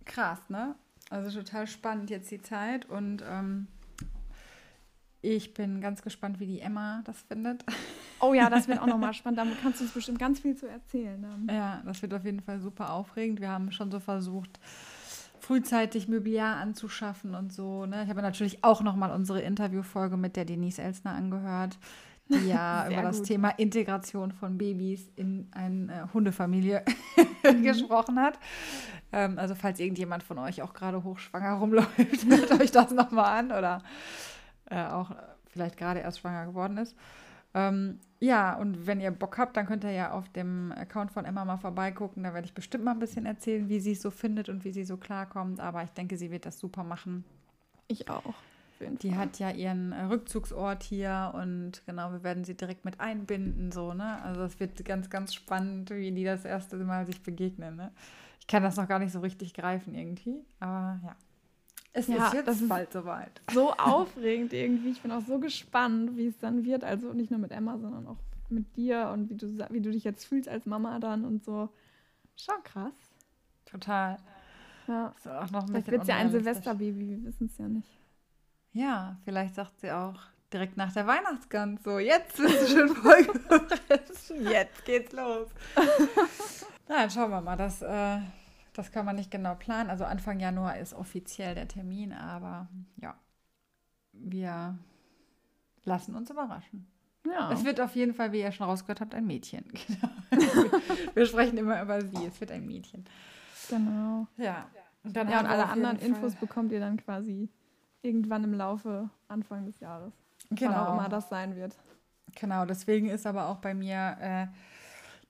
krass, 0.06 0.40
ne? 0.50 0.76
Also 1.10 1.40
total 1.40 1.68
spannend 1.68 2.10
jetzt 2.10 2.30
die 2.32 2.42
Zeit 2.42 2.86
und 2.88 3.24
ähm, 3.28 3.68
ich 5.22 5.54
bin 5.54 5.82
ganz 5.82 6.02
gespannt, 6.02 6.40
wie 6.40 6.46
die 6.46 6.62
Emma 6.62 7.02
das 7.06 7.22
findet. 7.24 7.66
Oh 8.22 8.34
ja, 8.34 8.50
das 8.50 8.68
wird 8.68 8.82
auch 8.82 8.88
nochmal 8.88 9.14
spannend. 9.16 9.40
Damit 9.40 9.62
kannst 9.62 9.80
du 9.80 9.84
uns 9.84 9.94
bestimmt 9.94 10.20
ganz 10.20 10.40
viel 10.40 10.56
zu 10.56 10.68
erzählen. 10.68 11.22
Dann. 11.22 11.56
Ja, 11.56 11.82
das 11.86 12.02
wird 12.02 12.14
auf 12.14 12.24
jeden 12.24 12.42
Fall 12.42 12.60
super 12.60 12.94
aufregend. 12.94 13.42
Wir 13.42 13.50
haben 13.50 13.72
schon 13.72 13.92
so 13.92 14.00
versucht, 14.00 14.60
frühzeitig 15.40 16.08
Möbliar 16.08 16.58
anzuschaffen 16.58 17.36
und 17.36 17.52
so. 17.52 17.86
Ne? 17.86 18.04
Ich 18.04 18.10
habe 18.10 18.22
natürlich 18.22 18.64
auch 18.64 18.82
nochmal 18.82 19.12
unsere 19.12 19.42
Interviewfolge 19.42 20.16
mit 20.16 20.36
der 20.36 20.46
Denise 20.46 20.80
Elsner 20.82 21.12
angehört, 21.12 21.78
die 22.30 22.36
ja 22.48 22.88
über 22.90 23.02
das 23.02 23.22
Thema 23.24 23.50
Integration 23.50 24.32
von 24.32 24.58
Babys 24.58 25.10
in 25.18 25.50
eine 25.52 25.92
äh, 25.92 26.14
Hundefamilie 26.14 26.86
mhm. 27.44 27.64
gesprochen 27.64 28.20
hat. 28.20 28.40
Ähm, 29.12 29.38
also 29.38 29.54
falls 29.56 29.80
irgendjemand 29.80 30.24
von 30.24 30.38
euch 30.38 30.62
auch 30.62 30.74
gerade 30.74 31.04
hochschwanger 31.04 31.54
rumläuft, 31.54 32.26
hört 32.30 32.62
euch 32.62 32.72
das 32.72 32.92
nochmal 32.92 33.40
an 33.40 33.52
oder 33.52 33.82
äh, 34.70 34.86
auch 34.86 35.12
vielleicht 35.48 35.78
gerade 35.78 36.00
erst 36.00 36.20
schwanger 36.20 36.46
geworden 36.46 36.78
ist. 36.78 36.96
Ähm, 37.54 38.00
ja, 38.20 38.56
und 38.58 38.86
wenn 38.86 39.00
ihr 39.00 39.12
Bock 39.12 39.38
habt, 39.38 39.58
dann 39.58 39.66
könnt 39.66 39.84
ihr 39.84 39.92
ja 39.92 40.12
auf 40.12 40.30
dem 40.30 40.72
Account 40.74 41.12
von 41.12 41.26
Emma 41.26 41.46
mal 41.46 41.58
vorbeigucken. 41.58 42.24
Da 42.24 42.34
werde 42.34 42.46
ich 42.46 42.54
bestimmt 42.54 42.84
mal 42.84 42.92
ein 42.92 43.00
bisschen 43.00 43.26
erzählen, 43.26 43.70
wie 43.70 43.80
sie 43.80 43.94
es 43.94 44.02
so 44.02 44.12
findet 44.12 44.50
und 44.50 44.64
wie 44.66 44.72
sie 44.72 44.84
so 44.84 44.98
klarkommt. 44.98 45.60
Aber 45.60 45.84
ich 45.84 45.92
denke, 45.92 46.18
sie 46.18 46.30
wird 46.32 46.46
das 46.46 46.60
super 46.60 46.84
machen. 46.84 47.24
Ich 47.88 48.10
auch. 48.10 48.36
Die 49.02 49.18
hat 49.18 49.40
ja 49.40 49.52
ihren 49.52 49.92
Rückzugsort 49.92 50.84
hier 50.84 51.34
und 51.36 51.82
genau, 51.86 52.14
wir 52.14 52.24
werden 52.24 52.46
sie 52.46 52.56
direkt 52.56 52.86
mit 52.86 53.02
einbinden, 53.02 53.74
so, 53.74 53.94
ne? 53.94 54.22
Also 54.24 54.44
es 54.44 54.58
wird 54.62 54.86
ganz, 54.86 55.10
ganz 55.10 55.34
spannend, 55.34 55.90
wie 55.90 56.14
die 56.14 56.24
das 56.24 56.46
erste 56.46 56.78
Mal 56.78 57.06
sich 57.06 57.22
begegnen, 57.22 57.76
ne? 57.76 57.92
Ich 58.40 58.48
kann 58.48 58.64
das 58.64 58.78
noch 58.78 58.88
gar 58.88 59.00
nicht 59.00 59.12
so 59.12 59.20
richtig 59.20 59.54
greifen 59.54 59.96
irgendwie, 59.96 60.46
aber 60.62 61.00
ja. 61.04 61.16
Es 61.92 62.08
ja, 62.08 62.28
ist 62.28 62.34
jetzt 62.34 62.48
das 62.48 62.62
ist 62.62 62.70
bald 62.70 62.92
soweit. 62.92 63.42
So 63.52 63.74
aufregend 63.78 64.54
irgendwie. 64.54 64.92
Ich 64.92 65.02
bin 65.02 65.12
auch 65.12 65.26
so 65.26 65.40
gespannt, 65.40 66.16
wie 66.16 66.28
es 66.28 66.38
dann 66.38 66.64
wird. 66.64 66.84
Also 66.84 67.14
nicht 67.14 67.32
nur 67.32 67.40
mit 67.40 67.52
Emma, 67.52 67.78
sondern 67.78 68.08
auch 68.08 68.18
mit 68.50 68.76
dir 68.76 69.10
und 69.14 69.30
wie 69.30 69.36
du, 69.36 69.48
wie 69.70 69.82
du 69.82 69.92
dich 69.92 70.04
jetzt 70.04 70.26
fühlst 70.26 70.50
als 70.50 70.66
Mama 70.66 71.00
dann 71.00 71.26
und 71.26 71.44
so. 71.44 71.70
Schon 72.36 72.64
krass. 72.64 72.94
Total. 73.66 74.18
Ja. 74.88 75.14
Ist 75.18 75.28
auch 75.28 75.52
noch 75.52 75.64
ein 75.64 75.68
vielleicht 75.70 75.92
wird 75.92 76.06
sie 76.06 76.12
ein 76.14 76.32
Silvesterbaby, 76.32 77.10
wir 77.10 77.24
wissen 77.24 77.46
es 77.46 77.58
ja 77.58 77.68
nicht. 77.68 77.90
Ja, 78.72 79.18
vielleicht 79.24 79.56
sagt 79.56 79.80
sie 79.80 79.92
auch 79.92 80.20
direkt 80.52 80.78
nach 80.78 80.92
der 80.94 81.06
Weihnachtsgans 81.06 81.84
so, 81.84 82.00
jetzt 82.00 82.38
bist 82.38 82.62
du 82.62 82.68
schon 82.68 82.90
voll 82.96 83.24
gefressen, 83.24 84.48
jetzt 84.50 84.84
geht's 84.86 85.12
los. 85.12 85.48
Na, 86.88 87.02
dann 87.02 87.12
schauen 87.12 87.30
wir 87.30 87.42
mal, 87.42 87.56
das 87.56 87.82
äh, 87.84 88.20
das 88.74 88.92
kann 88.92 89.06
man 89.06 89.16
nicht 89.16 89.32
genau 89.32 89.56
planen. 89.56 89.90
Also 89.90 90.06
Anfang 90.06 90.40
Januar 90.40 90.78
ist 90.78 90.94
offiziell 90.94 91.56
der 91.56 91.68
Termin, 91.68 92.14
aber 92.14 92.68
ja, 92.98 93.16
wir 94.14 94.78
lassen 95.84 96.16
uns 96.16 96.30
überraschen. 96.30 96.88
Ja. 97.26 97.52
Es 97.52 97.64
wird 97.66 97.82
auf 97.82 97.96
jeden 97.96 98.14
Fall, 98.14 98.32
wie 98.32 98.42
ihr 98.42 98.52
schon 98.52 98.68
rausgehört 98.68 99.02
habt, 99.02 99.14
ein 99.16 99.26
Mädchen. 99.26 99.66
Genau. 100.30 100.80
wir 101.16 101.26
sprechen 101.26 101.58
immer 101.58 101.82
über 101.82 102.02
sie. 102.02 102.26
Es 102.26 102.40
wird 102.40 102.52
ein 102.52 102.66
Mädchen. 102.66 103.04
Genau. 103.70 104.28
Ja. 104.38 104.70
Und, 105.04 105.16
dann 105.16 105.30
ja, 105.30 105.40
und 105.40 105.48
alle 105.48 105.66
anderen 105.66 105.98
Fall 105.98 106.08
Infos 106.08 106.36
bekommt 106.36 106.72
ihr 106.72 106.80
dann 106.80 106.98
quasi 106.98 107.50
irgendwann 108.02 108.44
im 108.44 108.54
Laufe 108.54 109.10
Anfang 109.28 109.66
des 109.66 109.80
Jahres. 109.80 110.14
Genau. 110.52 110.72
Wann 110.72 110.80
auch 110.80 110.94
immer 110.94 111.10
das 111.10 111.30
sein 111.30 111.56
wird. 111.56 111.76
Genau, 112.36 112.66
deswegen 112.66 113.10
ist 113.10 113.26
aber 113.26 113.48
auch 113.50 113.58
bei 113.58 113.74
mir 113.74 114.18
äh, 114.20 114.48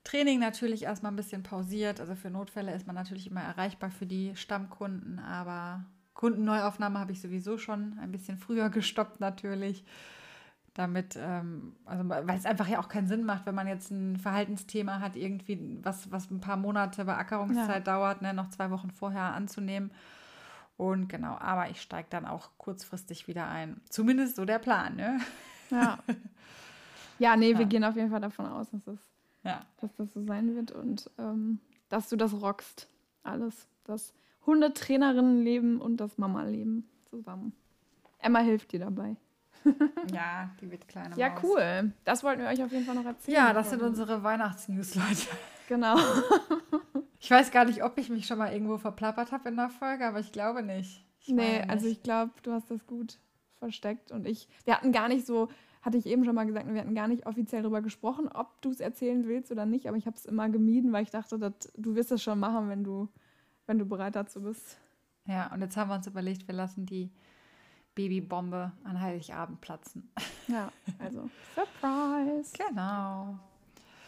Training 0.04 0.40
natürlich 0.40 0.84
erstmal 0.84 1.12
ein 1.12 1.16
bisschen 1.16 1.42
pausiert. 1.42 2.00
Also 2.00 2.14
für 2.14 2.30
Notfälle 2.30 2.74
ist 2.74 2.86
man 2.86 2.96
natürlich 2.96 3.30
immer 3.30 3.42
erreichbar 3.42 3.90
für 3.90 4.06
die 4.06 4.34
Stammkunden, 4.34 5.18
aber 5.18 5.84
Kundenneuaufnahme 6.14 6.98
habe 6.98 7.12
ich 7.12 7.20
sowieso 7.20 7.58
schon 7.58 7.98
ein 7.98 8.12
bisschen 8.12 8.38
früher 8.38 8.70
gestoppt 8.70 9.20
natürlich. 9.20 9.84
Damit, 10.74 11.18
ähm, 11.20 11.74
also 11.84 12.08
weil 12.08 12.30
es 12.30 12.46
einfach 12.46 12.68
ja 12.68 12.78
auch 12.78 12.88
keinen 12.88 13.08
Sinn 13.08 13.24
macht, 13.24 13.44
wenn 13.44 13.56
man 13.56 13.66
jetzt 13.66 13.90
ein 13.90 14.16
Verhaltensthema 14.16 15.00
hat, 15.00 15.16
irgendwie, 15.16 15.80
was, 15.82 16.12
was 16.12 16.30
ein 16.30 16.40
paar 16.40 16.56
Monate 16.56 17.04
Beackerungszeit 17.04 17.86
ja. 17.86 17.92
dauert, 17.92 18.22
ne, 18.22 18.32
noch 18.32 18.48
zwei 18.50 18.70
Wochen 18.70 18.90
vorher 18.90 19.34
anzunehmen. 19.34 19.90
Und 20.76 21.08
genau, 21.08 21.36
aber 21.38 21.68
ich 21.70 21.82
steige 21.82 22.06
dann 22.08 22.24
auch 22.24 22.50
kurzfristig 22.56 23.26
wieder 23.26 23.48
ein. 23.48 23.80
Zumindest 23.90 24.36
so 24.36 24.44
der 24.44 24.60
Plan, 24.60 24.96
ne? 24.96 25.18
Ja. 25.70 25.98
Ja, 27.20 27.36
nee, 27.36 27.52
ja. 27.52 27.58
wir 27.58 27.66
gehen 27.66 27.84
auf 27.84 27.96
jeden 27.96 28.10
Fall 28.10 28.22
davon 28.22 28.46
aus, 28.46 28.70
dass 28.70 28.86
es 28.86 28.98
ja. 29.44 29.64
dass 29.80 29.94
das 29.96 30.12
so 30.12 30.22
sein 30.22 30.54
wird 30.54 30.72
und 30.72 31.10
ähm, 31.18 31.60
dass 31.88 32.08
du 32.08 32.16
das 32.16 32.40
rockst. 32.40 32.88
Alles. 33.22 33.68
Das 33.84 34.14
Hundetrainerinnenleben 34.46 35.80
und 35.80 35.98
das 35.98 36.16
Mama-Leben 36.16 36.88
zusammen. 37.04 37.52
Emma 38.18 38.40
hilft 38.40 38.72
dir 38.72 38.80
dabei. 38.80 39.16
ja, 40.12 40.50
die 40.60 40.70
wird 40.70 40.88
kleiner. 40.88 41.16
Ja, 41.16 41.30
Maus. 41.30 41.44
cool. 41.44 41.92
Das 42.04 42.24
wollten 42.24 42.42
wir 42.42 42.48
euch 42.48 42.62
auf 42.62 42.72
jeden 42.72 42.86
Fall 42.86 42.94
noch 42.94 43.04
erzählen. 43.04 43.36
Ja, 43.36 43.52
das 43.52 43.70
sind 43.70 43.82
unsere 43.82 44.22
Weihnachtsnews, 44.22 44.94
Leute. 44.94 45.28
Genau. 45.68 45.96
ich 47.20 47.30
weiß 47.30 47.50
gar 47.50 47.64
nicht, 47.64 47.84
ob 47.84 47.98
ich 47.98 48.08
mich 48.08 48.26
schon 48.26 48.38
mal 48.38 48.52
irgendwo 48.52 48.78
verplappert 48.78 49.32
habe 49.32 49.50
in 49.50 49.56
der 49.56 49.68
Folge, 49.68 50.06
aber 50.06 50.20
ich 50.20 50.32
glaube 50.32 50.62
nicht. 50.62 51.04
Ich 51.20 51.28
nee, 51.28 51.58
nicht. 51.58 51.70
also 51.70 51.86
ich 51.86 52.02
glaube, 52.02 52.32
du 52.42 52.52
hast 52.52 52.70
das 52.70 52.86
gut 52.86 53.18
versteckt 53.58 54.10
und 54.10 54.26
ich, 54.26 54.48
wir 54.64 54.76
hatten 54.76 54.92
gar 54.92 55.08
nicht 55.08 55.26
so 55.26 55.48
hatte 55.82 55.96
ich 55.96 56.06
eben 56.06 56.24
schon 56.24 56.34
mal 56.34 56.46
gesagt, 56.46 56.66
wir 56.68 56.80
hatten 56.80 56.94
gar 56.94 57.08
nicht 57.08 57.26
offiziell 57.26 57.62
darüber 57.62 57.80
gesprochen, 57.80 58.28
ob 58.28 58.60
du 58.62 58.70
es 58.70 58.80
erzählen 58.80 59.26
willst 59.26 59.50
oder 59.50 59.66
nicht, 59.66 59.86
aber 59.86 59.96
ich 59.96 60.06
habe 60.06 60.16
es 60.16 60.26
immer 60.26 60.48
gemieden, 60.48 60.92
weil 60.92 61.04
ich 61.04 61.10
dachte, 61.10 61.38
dass, 61.38 61.54
du 61.76 61.94
wirst 61.94 62.12
es 62.12 62.22
schon 62.22 62.38
machen, 62.38 62.68
wenn 62.68 62.84
du, 62.84 63.08
wenn 63.66 63.78
du 63.78 63.86
bereit 63.86 64.16
dazu 64.16 64.42
bist. 64.42 64.78
Ja, 65.26 65.52
und 65.52 65.60
jetzt 65.60 65.76
haben 65.76 65.88
wir 65.90 65.94
uns 65.94 66.06
überlegt, 66.06 66.46
wir 66.48 66.54
lassen 66.54 66.86
die 66.86 67.10
Babybombe 67.94 68.72
an 68.84 69.00
Heiligabend 69.00 69.60
platzen. 69.60 70.10
Ja, 70.48 70.70
also 70.98 71.28
Surprise. 71.54 72.52
Genau. 72.56 73.38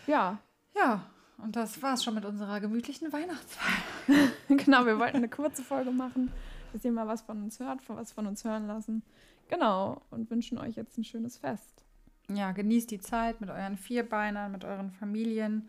Ja. 0.06 0.38
Ja, 0.74 1.04
und 1.38 1.56
das 1.56 1.82
war 1.82 1.94
es 1.94 2.04
schon 2.04 2.14
mit 2.14 2.24
unserer 2.24 2.60
gemütlichen 2.60 3.12
Weihnachtsfeier. 3.12 4.30
genau, 4.48 4.86
wir 4.86 4.98
wollten 4.98 5.18
eine 5.18 5.28
kurze 5.28 5.62
Folge 5.62 5.90
machen, 5.90 6.32
dass 6.72 6.84
ihr 6.84 6.92
mal 6.92 7.06
was 7.06 7.22
von 7.22 7.42
uns 7.42 7.60
hört, 7.60 7.88
was 7.88 8.12
von 8.12 8.26
uns 8.26 8.44
hören 8.44 8.66
lassen. 8.66 9.02
Genau, 9.48 10.00
und 10.10 10.30
wünschen 10.30 10.58
euch 10.58 10.76
jetzt 10.76 10.96
ein 10.98 11.04
schönes 11.04 11.36
Fest. 11.38 11.84
ja, 12.32 12.52
genießt 12.52 12.90
die 12.90 13.00
Zeit 13.00 13.40
mit 13.40 13.50
euren 13.50 13.76
Vierbeinern, 13.76 14.52
mit 14.52 14.64
euren 14.64 14.90
Familien. 14.92 15.68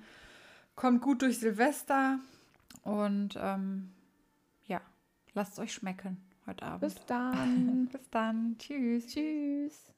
Kommt 0.75 1.01
gut 1.01 1.21
durch 1.21 1.39
Silvester 1.39 2.19
und 2.83 3.37
ähm, 3.39 3.91
ja, 4.67 4.81
lasst 5.33 5.53
es 5.53 5.59
euch 5.59 5.73
schmecken 5.73 6.17
heute 6.45 6.65
Abend. 6.65 6.81
Bis 6.81 7.05
dann. 7.05 7.87
Bis 7.91 8.09
dann. 8.09 8.55
Tschüss. 8.57 9.07
Tschüss. 9.07 9.91